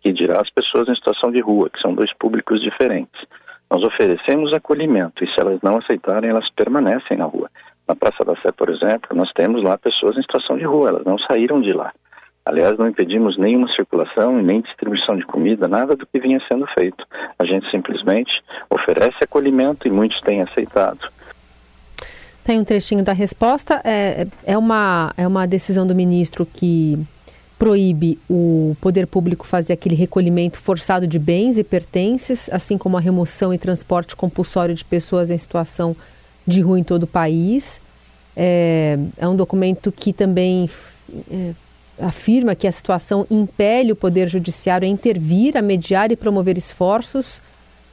que 0.00 0.12
dirá 0.12 0.40
as 0.40 0.50
pessoas 0.50 0.88
em 0.88 0.94
situação 0.94 1.32
de 1.32 1.40
rua, 1.40 1.70
que 1.70 1.80
são 1.80 1.94
dois 1.94 2.12
públicos 2.12 2.60
diferentes. 2.60 3.26
Nós 3.70 3.82
oferecemos 3.82 4.52
acolhimento 4.52 5.24
e 5.24 5.26
se 5.26 5.40
elas 5.40 5.58
não 5.62 5.78
aceitarem, 5.78 6.28
elas 6.28 6.50
permanecem 6.50 7.16
na 7.16 7.24
rua. 7.24 7.50
Na 7.88 7.96
Praça 7.96 8.22
da 8.24 8.36
Sé, 8.36 8.52
por 8.52 8.68
exemplo, 8.68 9.16
nós 9.16 9.32
temos 9.32 9.62
lá 9.62 9.78
pessoas 9.78 10.16
em 10.16 10.22
situação 10.22 10.56
de 10.58 10.64
rua, 10.64 10.90
elas 10.90 11.04
não 11.04 11.18
saíram 11.18 11.60
de 11.60 11.72
lá. 11.72 11.92
Aliás, 12.44 12.76
não 12.76 12.88
impedimos 12.88 13.36
nenhuma 13.36 13.68
circulação 13.72 14.40
e 14.40 14.42
nem 14.42 14.60
distribuição 14.60 15.16
de 15.16 15.24
comida, 15.24 15.68
nada 15.68 15.94
do 15.94 16.04
que 16.04 16.18
vinha 16.18 16.40
sendo 16.50 16.66
feito. 16.68 17.06
A 17.38 17.44
gente 17.44 17.70
simplesmente 17.70 18.42
oferece 18.68 19.16
acolhimento 19.22 19.86
e 19.86 19.90
muitos 19.90 20.20
têm 20.20 20.42
aceitado. 20.42 21.08
Tem 22.44 22.58
um 22.58 22.64
trechinho 22.64 23.04
da 23.04 23.12
resposta. 23.12 23.80
É, 23.84 24.26
é, 24.44 24.58
uma, 24.58 25.12
é 25.16 25.26
uma 25.26 25.46
decisão 25.46 25.86
do 25.86 25.94
ministro 25.94 26.44
que 26.44 26.98
proíbe 27.56 28.18
o 28.28 28.76
poder 28.80 29.06
público 29.06 29.46
fazer 29.46 29.72
aquele 29.72 29.94
recolhimento 29.94 30.58
forçado 30.58 31.06
de 31.06 31.20
bens 31.20 31.56
e 31.56 31.62
pertences, 31.62 32.50
assim 32.52 32.76
como 32.76 32.96
a 32.96 33.00
remoção 33.00 33.54
e 33.54 33.58
transporte 33.58 34.16
compulsório 34.16 34.74
de 34.74 34.84
pessoas 34.84 35.30
em 35.30 35.38
situação 35.38 35.94
de 36.44 36.60
rua 36.60 36.80
em 36.80 36.82
todo 36.82 37.04
o 37.04 37.06
país. 37.06 37.80
É, 38.36 38.98
é 39.16 39.28
um 39.28 39.36
documento 39.36 39.92
que 39.92 40.12
também 40.12 40.68
é, 41.30 41.52
afirma 42.00 42.54
que 42.54 42.66
a 42.66 42.72
situação 42.72 43.26
impele 43.30 43.92
o 43.92 43.96
Poder 43.96 44.28
Judiciário 44.28 44.86
a 44.86 44.90
intervir, 44.90 45.56
a 45.56 45.62
mediar 45.62 46.10
e 46.10 46.16
promover 46.16 46.56
esforços 46.56 47.40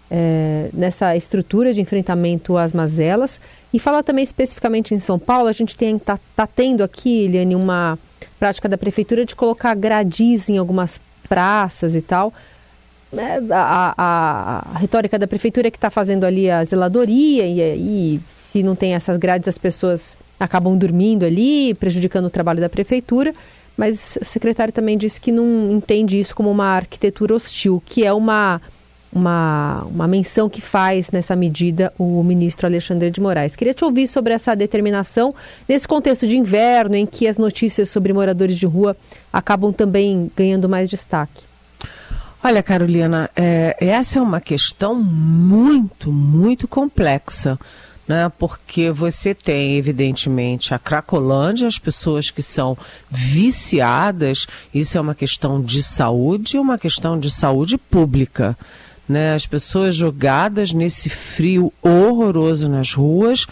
é, 0.09 0.69
nessa 0.73 1.15
estrutura 1.15 1.73
de 1.73 1.81
enfrentamento 1.81 2.57
às 2.57 2.73
mazelas. 2.73 3.39
E 3.73 3.79
fala 3.79 4.01
também 4.01 4.23
especificamente 4.23 4.95
em 4.95 4.99
São 4.99 5.19
Paulo, 5.19 5.47
a 5.47 5.51
gente 5.51 5.75
está 5.75 6.19
tá 6.35 6.47
tendo 6.47 6.83
aqui, 6.83 7.25
Eliane, 7.25 7.55
uma 7.55 7.97
prática 8.39 8.67
da 8.67 8.77
prefeitura 8.77 9.25
de 9.25 9.35
colocar 9.35 9.75
gradis 9.75 10.49
em 10.49 10.57
algumas 10.57 10.99
praças 11.27 11.93
e 11.93 12.01
tal. 12.01 12.33
É, 13.15 13.39
a, 13.53 13.93
a, 13.97 14.75
a, 14.75 14.77
retórica 14.77 15.17
da 15.17 15.27
prefeitura 15.27 15.67
é 15.67 15.71
que 15.71 15.77
está 15.77 15.89
fazendo 15.89 16.25
ali 16.25 16.49
a 16.49 16.63
zeladoria 16.63 17.43
e, 17.43 17.59
e 17.59 18.21
se 18.51 18.61
não 18.61 18.75
tem 18.75 18.93
essas 18.93 19.17
grades 19.17 19.47
as 19.47 19.57
pessoas 19.57 20.15
acabam 20.39 20.77
dormindo 20.77 21.25
ali, 21.25 21.73
prejudicando 21.73 22.25
o 22.25 22.29
trabalho 22.29 22.61
da 22.61 22.69
prefeitura 22.69 23.33
mas 23.79 24.17
o 24.21 24.25
secretário 24.25 24.73
também 24.73 24.97
disse 24.97 25.21
que 25.21 25.31
não 25.31 25.71
entende 25.71 26.19
isso 26.19 26.35
como 26.35 26.51
uma 26.51 26.65
arquitetura 26.65 27.33
hostil, 27.33 27.81
que 27.85 28.05
é 28.05 28.11
uma, 28.11 28.61
uma, 29.09 29.83
uma 29.89 30.05
menção 30.05 30.49
que 30.49 30.59
faz 30.59 31.09
nessa 31.11 31.33
medida 31.33 31.93
o 31.97 32.21
ministro 32.21 32.67
Alexandre 32.67 33.09
de 33.09 33.21
Moraes. 33.21 33.55
Queria 33.55 33.73
te 33.73 33.85
ouvir 33.85 34.07
sobre 34.07 34.33
essa 34.33 34.53
determinação 34.53 35.33
nesse 35.65 35.87
contexto 35.87 36.27
de 36.27 36.37
inverno 36.37 36.93
em 36.93 37.05
que 37.05 37.25
as 37.25 37.37
notícias 37.37 37.87
sobre 37.87 38.11
moradores 38.11 38.57
de 38.57 38.65
rua 38.65 38.97
acabam 39.31 39.71
também 39.71 40.29
ganhando 40.35 40.67
mais 40.67 40.89
destaque. 40.89 41.41
Olha, 42.43 42.61
Carolina, 42.61 43.29
é, 43.33 43.77
essa 43.79 44.19
é 44.19 44.21
uma 44.21 44.41
questão 44.41 44.93
muito, 44.93 46.11
muito 46.11 46.67
complexa 46.67 47.57
né? 48.09 48.31
Porque 48.39 48.89
você 48.89 49.35
tem, 49.35 49.77
evidentemente, 49.77 50.73
a 50.73 50.79
Cracolândia, 50.79 51.67
as 51.67 51.77
pessoas 51.77 52.31
que 52.31 52.41
são 52.41 52.75
viciadas, 53.07 54.47
isso 54.73 54.97
é 54.97 55.01
uma 55.01 55.13
questão 55.13 55.61
de 55.61 55.83
saúde 55.83 56.57
e 56.57 56.59
uma 56.59 56.79
questão 56.79 57.19
de 57.19 57.29
saúde 57.29 57.77
pública. 57.77 58.57
Né, 59.09 59.33
as 59.33 59.47
pessoas 59.47 59.95
jogadas 59.95 60.71
nesse 60.71 61.09
frio 61.09 61.73
horroroso 61.81 62.69
nas 62.69 62.93
ruas 62.93 63.47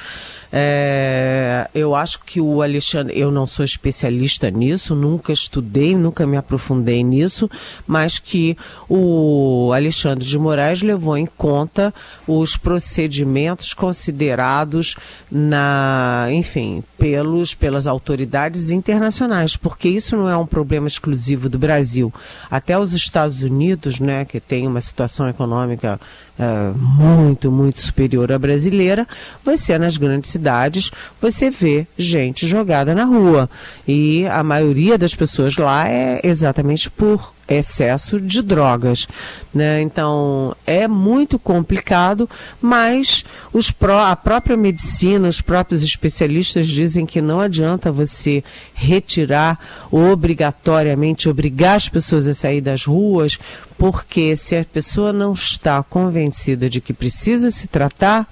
é, 0.52 1.70
eu 1.76 1.94
acho 1.94 2.20
que 2.24 2.40
o 2.40 2.62
Alexandre, 2.62 3.18
eu 3.20 3.30
não 3.30 3.46
sou 3.46 3.66
especialista 3.66 4.50
nisso, 4.50 4.96
nunca 4.96 5.34
estudei, 5.34 5.96
nunca 5.96 6.26
me 6.26 6.38
aprofundei 6.38 7.04
nisso, 7.04 7.50
mas 7.86 8.18
que 8.18 8.58
o 8.88 9.72
Alexandre 9.74 10.26
de 10.26 10.38
Moraes 10.38 10.82
levou 10.82 11.18
em 11.18 11.26
conta 11.26 11.94
os 12.26 12.56
procedimentos 12.56 13.74
considerados 13.74 14.96
na, 15.30 16.28
enfim, 16.32 16.84
pelos 16.98 17.54
pelas 17.54 17.88
autoridades 17.88 18.72
internacionais, 18.72 19.56
porque 19.56 19.90
isso 19.90 20.16
não 20.16 20.30
é 20.30 20.38
um 20.38 20.46
problema 20.46 20.88
exclusivo 20.88 21.50
do 21.50 21.60
Brasil. 21.60 22.14
Até 22.50 22.78
os 22.80 22.94
Estados 22.94 23.42
Unidos, 23.42 24.00
né, 24.00 24.24
que 24.24 24.40
tem 24.40 24.66
uma 24.66 24.82
situação 24.82 25.28
econômica 25.28 25.47
econômica 25.48 26.00
é, 26.40 26.72
muito, 26.76 27.52
muito 27.52 27.80
superior 27.82 28.32
à 28.32 28.38
brasileira, 28.38 29.08
você 29.44 29.78
nas 29.80 29.98
grandes 29.98 30.32
cidades, 30.32 30.92
você 31.20 31.50
vê 31.50 31.88
gente 31.98 32.46
jogada 32.46 32.94
na 32.94 33.06
rua. 33.06 33.50
E 33.88 34.26
a 34.28 34.44
maioria 34.44 34.98
das 34.98 35.16
pessoas 35.16 35.58
lá 35.58 35.90
é 35.90 36.22
exatamente 36.24 36.90
por 36.90 37.34
excesso 37.48 38.20
de 38.20 38.42
drogas. 38.42 39.08
Né? 39.54 39.82
Então 39.82 40.56
é 40.66 40.88
muito 40.88 41.40
complicado, 41.40 42.30
mas 42.62 43.24
os 43.54 43.72
pró 43.72 44.00
a 44.00 44.16
própria 44.16 44.58
medicina, 44.58 45.28
os 45.28 45.42
próprios 45.42 45.82
especialistas 45.82 46.68
dizem 46.68 47.06
que 47.06 47.22
não 47.22 47.40
adianta 47.40 47.92
você 47.92 48.44
retirar 48.74 49.60
obrigatoriamente, 49.90 51.30
obrigar 51.30 51.78
as 51.78 51.88
pessoas 51.88 52.28
a 52.28 52.34
sair 52.34 52.62
das 52.62 52.86
ruas, 52.86 53.40
porque 53.78 54.36
se 54.36 54.56
a 54.56 54.66
pessoa 54.66 55.14
não 55.14 55.34
está 55.34 55.82
convencida 55.84 56.27
de 56.70 56.82
que 56.82 56.94
precisa 56.94 57.52
se 57.52 57.68
tratar, 57.68 58.28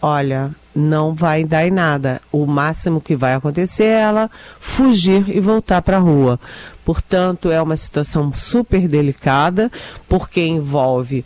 olha, 0.00 0.50
não 0.74 1.14
vai 1.14 1.44
dar 1.44 1.66
em 1.66 1.70
nada. 1.70 2.20
O 2.30 2.46
máximo 2.46 3.00
que 3.00 3.16
vai 3.16 3.34
acontecer 3.34 3.84
é 3.84 4.00
ela 4.00 4.30
fugir 4.60 5.24
e 5.28 5.40
voltar 5.40 5.80
para 5.82 5.96
a 5.96 6.00
rua. 6.00 6.38
Portanto, 6.84 7.50
é 7.50 7.60
uma 7.60 7.76
situação 7.76 8.32
super 8.32 8.86
delicada, 8.86 9.72
porque 10.08 10.40
envolve 10.40 11.24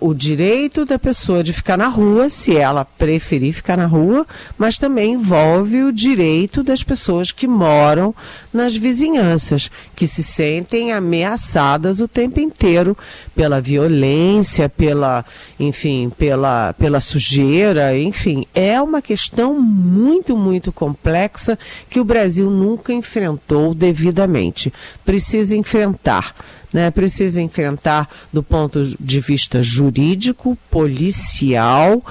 o 0.00 0.14
direito 0.14 0.84
da 0.84 0.98
pessoa 0.98 1.42
de 1.42 1.52
ficar 1.52 1.76
na 1.76 1.88
rua, 1.88 2.30
se 2.30 2.56
ela 2.56 2.84
preferir 2.84 3.52
ficar 3.52 3.76
na 3.76 3.86
rua, 3.86 4.26
mas 4.56 4.78
também 4.78 5.14
envolve 5.14 5.84
o 5.84 5.92
direito 5.92 6.62
das 6.62 6.82
pessoas 6.82 7.30
que 7.30 7.46
moram 7.46 8.14
nas 8.52 8.76
vizinhanças, 8.76 9.70
que 9.94 10.06
se 10.06 10.22
sentem 10.22 10.92
ameaçadas 10.92 12.00
o 12.00 12.08
tempo 12.08 12.40
inteiro 12.40 12.96
pela 13.34 13.60
violência, 13.60 14.68
pela, 14.68 15.24
enfim, 15.60 16.10
pela, 16.16 16.72
pela 16.72 17.00
sujeira, 17.00 17.96
enfim, 17.98 18.46
é 18.54 18.80
uma 18.80 19.02
questão 19.02 19.58
muito, 19.60 20.36
muito 20.36 20.72
complexa 20.72 21.58
que 21.90 22.00
o 22.00 22.04
Brasil 22.04 22.50
nunca 22.50 22.92
enfrentou 22.92 23.74
devidamente. 23.74 24.72
Precisa 25.04 25.56
enfrentar 25.56 26.34
né, 26.72 26.90
precisa 26.90 27.40
enfrentar 27.40 28.08
do 28.32 28.42
ponto 28.42 28.84
de 28.98 29.20
vista 29.20 29.62
jurídico, 29.62 30.56
policial, 30.70 31.96
uh, 31.96 32.04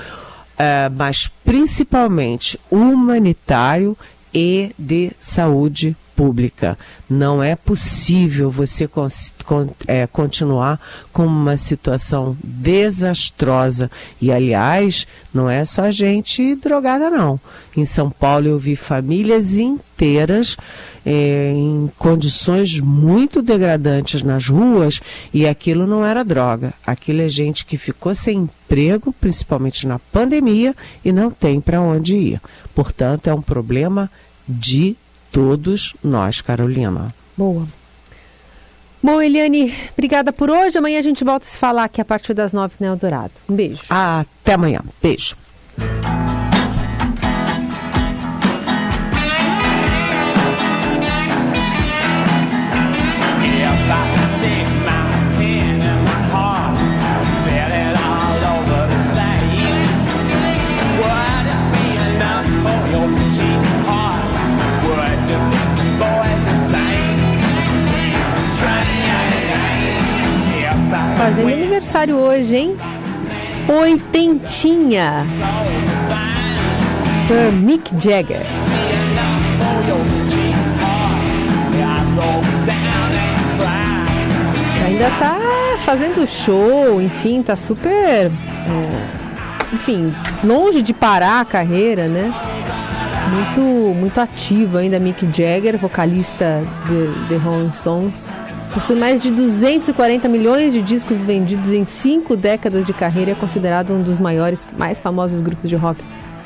mas 0.95 1.29
principalmente 1.43 2.59
humanitário 2.69 3.97
e 4.33 4.71
de 4.77 5.11
saúde 5.19 5.89
pública. 5.89 6.06
Não 7.09 7.43
é 7.43 7.55
possível 7.55 8.49
você 8.49 8.87
con 8.87 9.07
con 9.45 9.69
é, 9.87 10.05
continuar 10.07 10.79
com 11.13 11.25
uma 11.25 11.57
situação 11.57 12.35
desastrosa. 12.43 13.89
E, 14.21 14.31
aliás, 14.31 15.07
não 15.33 15.49
é 15.49 15.63
só 15.63 15.89
gente 15.91 16.55
drogada, 16.55 17.09
não. 17.09 17.39
Em 17.75 17.85
São 17.85 18.09
Paulo 18.09 18.47
eu 18.47 18.57
vi 18.57 18.75
famílias 18.75 19.53
inteiras 19.53 20.57
é, 21.05 21.53
em 21.55 21.89
condições 21.97 22.79
muito 22.79 23.41
degradantes 23.41 24.23
nas 24.23 24.47
ruas 24.47 24.99
e 25.33 25.47
aquilo 25.47 25.87
não 25.87 26.05
era 26.05 26.23
droga. 26.23 26.73
Aquilo 26.85 27.21
é 27.21 27.29
gente 27.29 27.65
que 27.65 27.77
ficou 27.77 28.13
sem 28.13 28.39
emprego, 28.39 29.13
principalmente 29.13 29.87
na 29.87 29.99
pandemia, 29.99 30.75
e 31.05 31.13
não 31.13 31.31
tem 31.31 31.61
para 31.61 31.79
onde 31.79 32.15
ir. 32.15 32.41
Portanto, 32.75 33.27
é 33.27 33.33
um 33.33 33.41
problema 33.41 34.11
de 34.47 34.97
todos 35.37 35.93
nós, 36.03 36.41
Carolina. 36.41 37.09
Boa. 37.37 37.67
Bom, 39.03 39.21
Eliane, 39.21 39.71
obrigada 39.93 40.33
por 40.33 40.49
hoje. 40.49 40.79
Amanhã 40.79 40.97
a 40.97 41.03
gente 41.03 41.23
volta 41.23 41.45
a 41.45 41.47
se 41.47 41.59
falar 41.59 41.83
aqui 41.83 42.01
a 42.01 42.05
partir 42.05 42.33
das 42.33 42.53
nove 42.53 42.73
no 42.79 42.87
Eldorado. 42.87 43.33
Um 43.47 43.55
beijo. 43.55 43.83
Até 43.87 44.53
amanhã. 44.53 44.81
Beijo. 44.99 45.35
aniversário 71.97 72.15
hoje, 72.15 72.55
hein? 72.55 72.77
Oitentinha. 73.67 75.25
Sir 77.27 77.51
Mick 77.51 77.91
Jagger. 77.99 78.45
Ainda 84.85 85.09
tá 85.19 85.39
fazendo 85.85 86.27
show, 86.27 87.01
enfim, 87.01 87.41
tá 87.41 87.55
super. 87.55 87.87
É, 87.89 88.31
enfim, 89.73 90.13
longe 90.43 90.81
de 90.81 90.93
parar 90.93 91.41
a 91.41 91.45
carreira, 91.45 92.07
né? 92.07 92.33
Muito, 93.29 93.61
muito 93.95 94.21
ativo 94.21 94.77
ainda 94.77 94.99
Mick 94.99 95.25
Jagger, 95.25 95.77
vocalista 95.77 96.61
de 96.87 97.27
The 97.27 97.35
Rolling 97.35 97.71
Stones. 97.71 98.31
Possui 98.77 98.95
mais 98.95 99.19
de 99.19 99.31
240 99.31 100.29
milhões 100.29 100.71
de 100.71 100.83
discos 100.83 101.23
vendidos 101.23 101.73
em 101.73 101.83
cinco 101.83 102.37
décadas 102.37 102.85
de 102.85 102.93
carreira. 102.93 103.31
É 103.31 103.33
considerado 103.33 103.91
um 103.91 104.03
dos 104.03 104.19
maiores, 104.19 104.67
mais 104.77 104.99
famosos 104.99 105.41
grupos 105.41 105.67
de 105.67 105.75
rock 105.75 105.99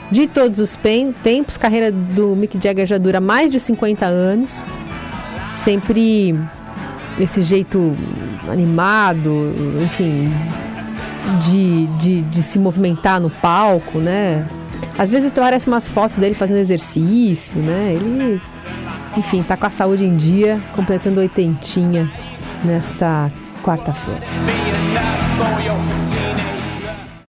de 0.09 0.27
todos 0.27 0.57
os 0.59 0.77
tempos. 1.23 1.57
Carreira 1.57 1.91
do 1.91 2.33
Mick 2.33 2.57
Jagger 2.57 2.85
já 2.85 2.97
dura 2.97 3.19
mais 3.19 3.51
de 3.51 3.59
50 3.59 4.05
anos. 4.05 4.63
Sempre 5.57 6.33
esse 7.19 7.43
jeito 7.43 7.93
animado, 8.49 9.51
enfim, 9.83 10.31
de, 11.41 11.87
de, 11.97 12.21
de 12.21 12.43
se 12.43 12.57
movimentar 12.57 13.19
no 13.19 13.29
palco, 13.29 13.99
né? 13.99 14.47
Às 14.97 15.09
vezes 15.09 15.37
aparecem 15.37 15.71
umas 15.71 15.89
fotos 15.89 16.15
dele 16.15 16.33
fazendo 16.33 16.59
exercício, 16.59 17.59
né? 17.59 17.91
Ele, 17.93 18.41
enfim, 19.17 19.43
tá 19.43 19.57
com 19.57 19.65
a 19.65 19.69
saúde 19.69 20.03
em 20.03 20.15
dia, 20.15 20.59
completando 20.75 21.19
oitentinha 21.19 22.11
nesta 22.63 23.31
quarta-feira. 23.63 24.21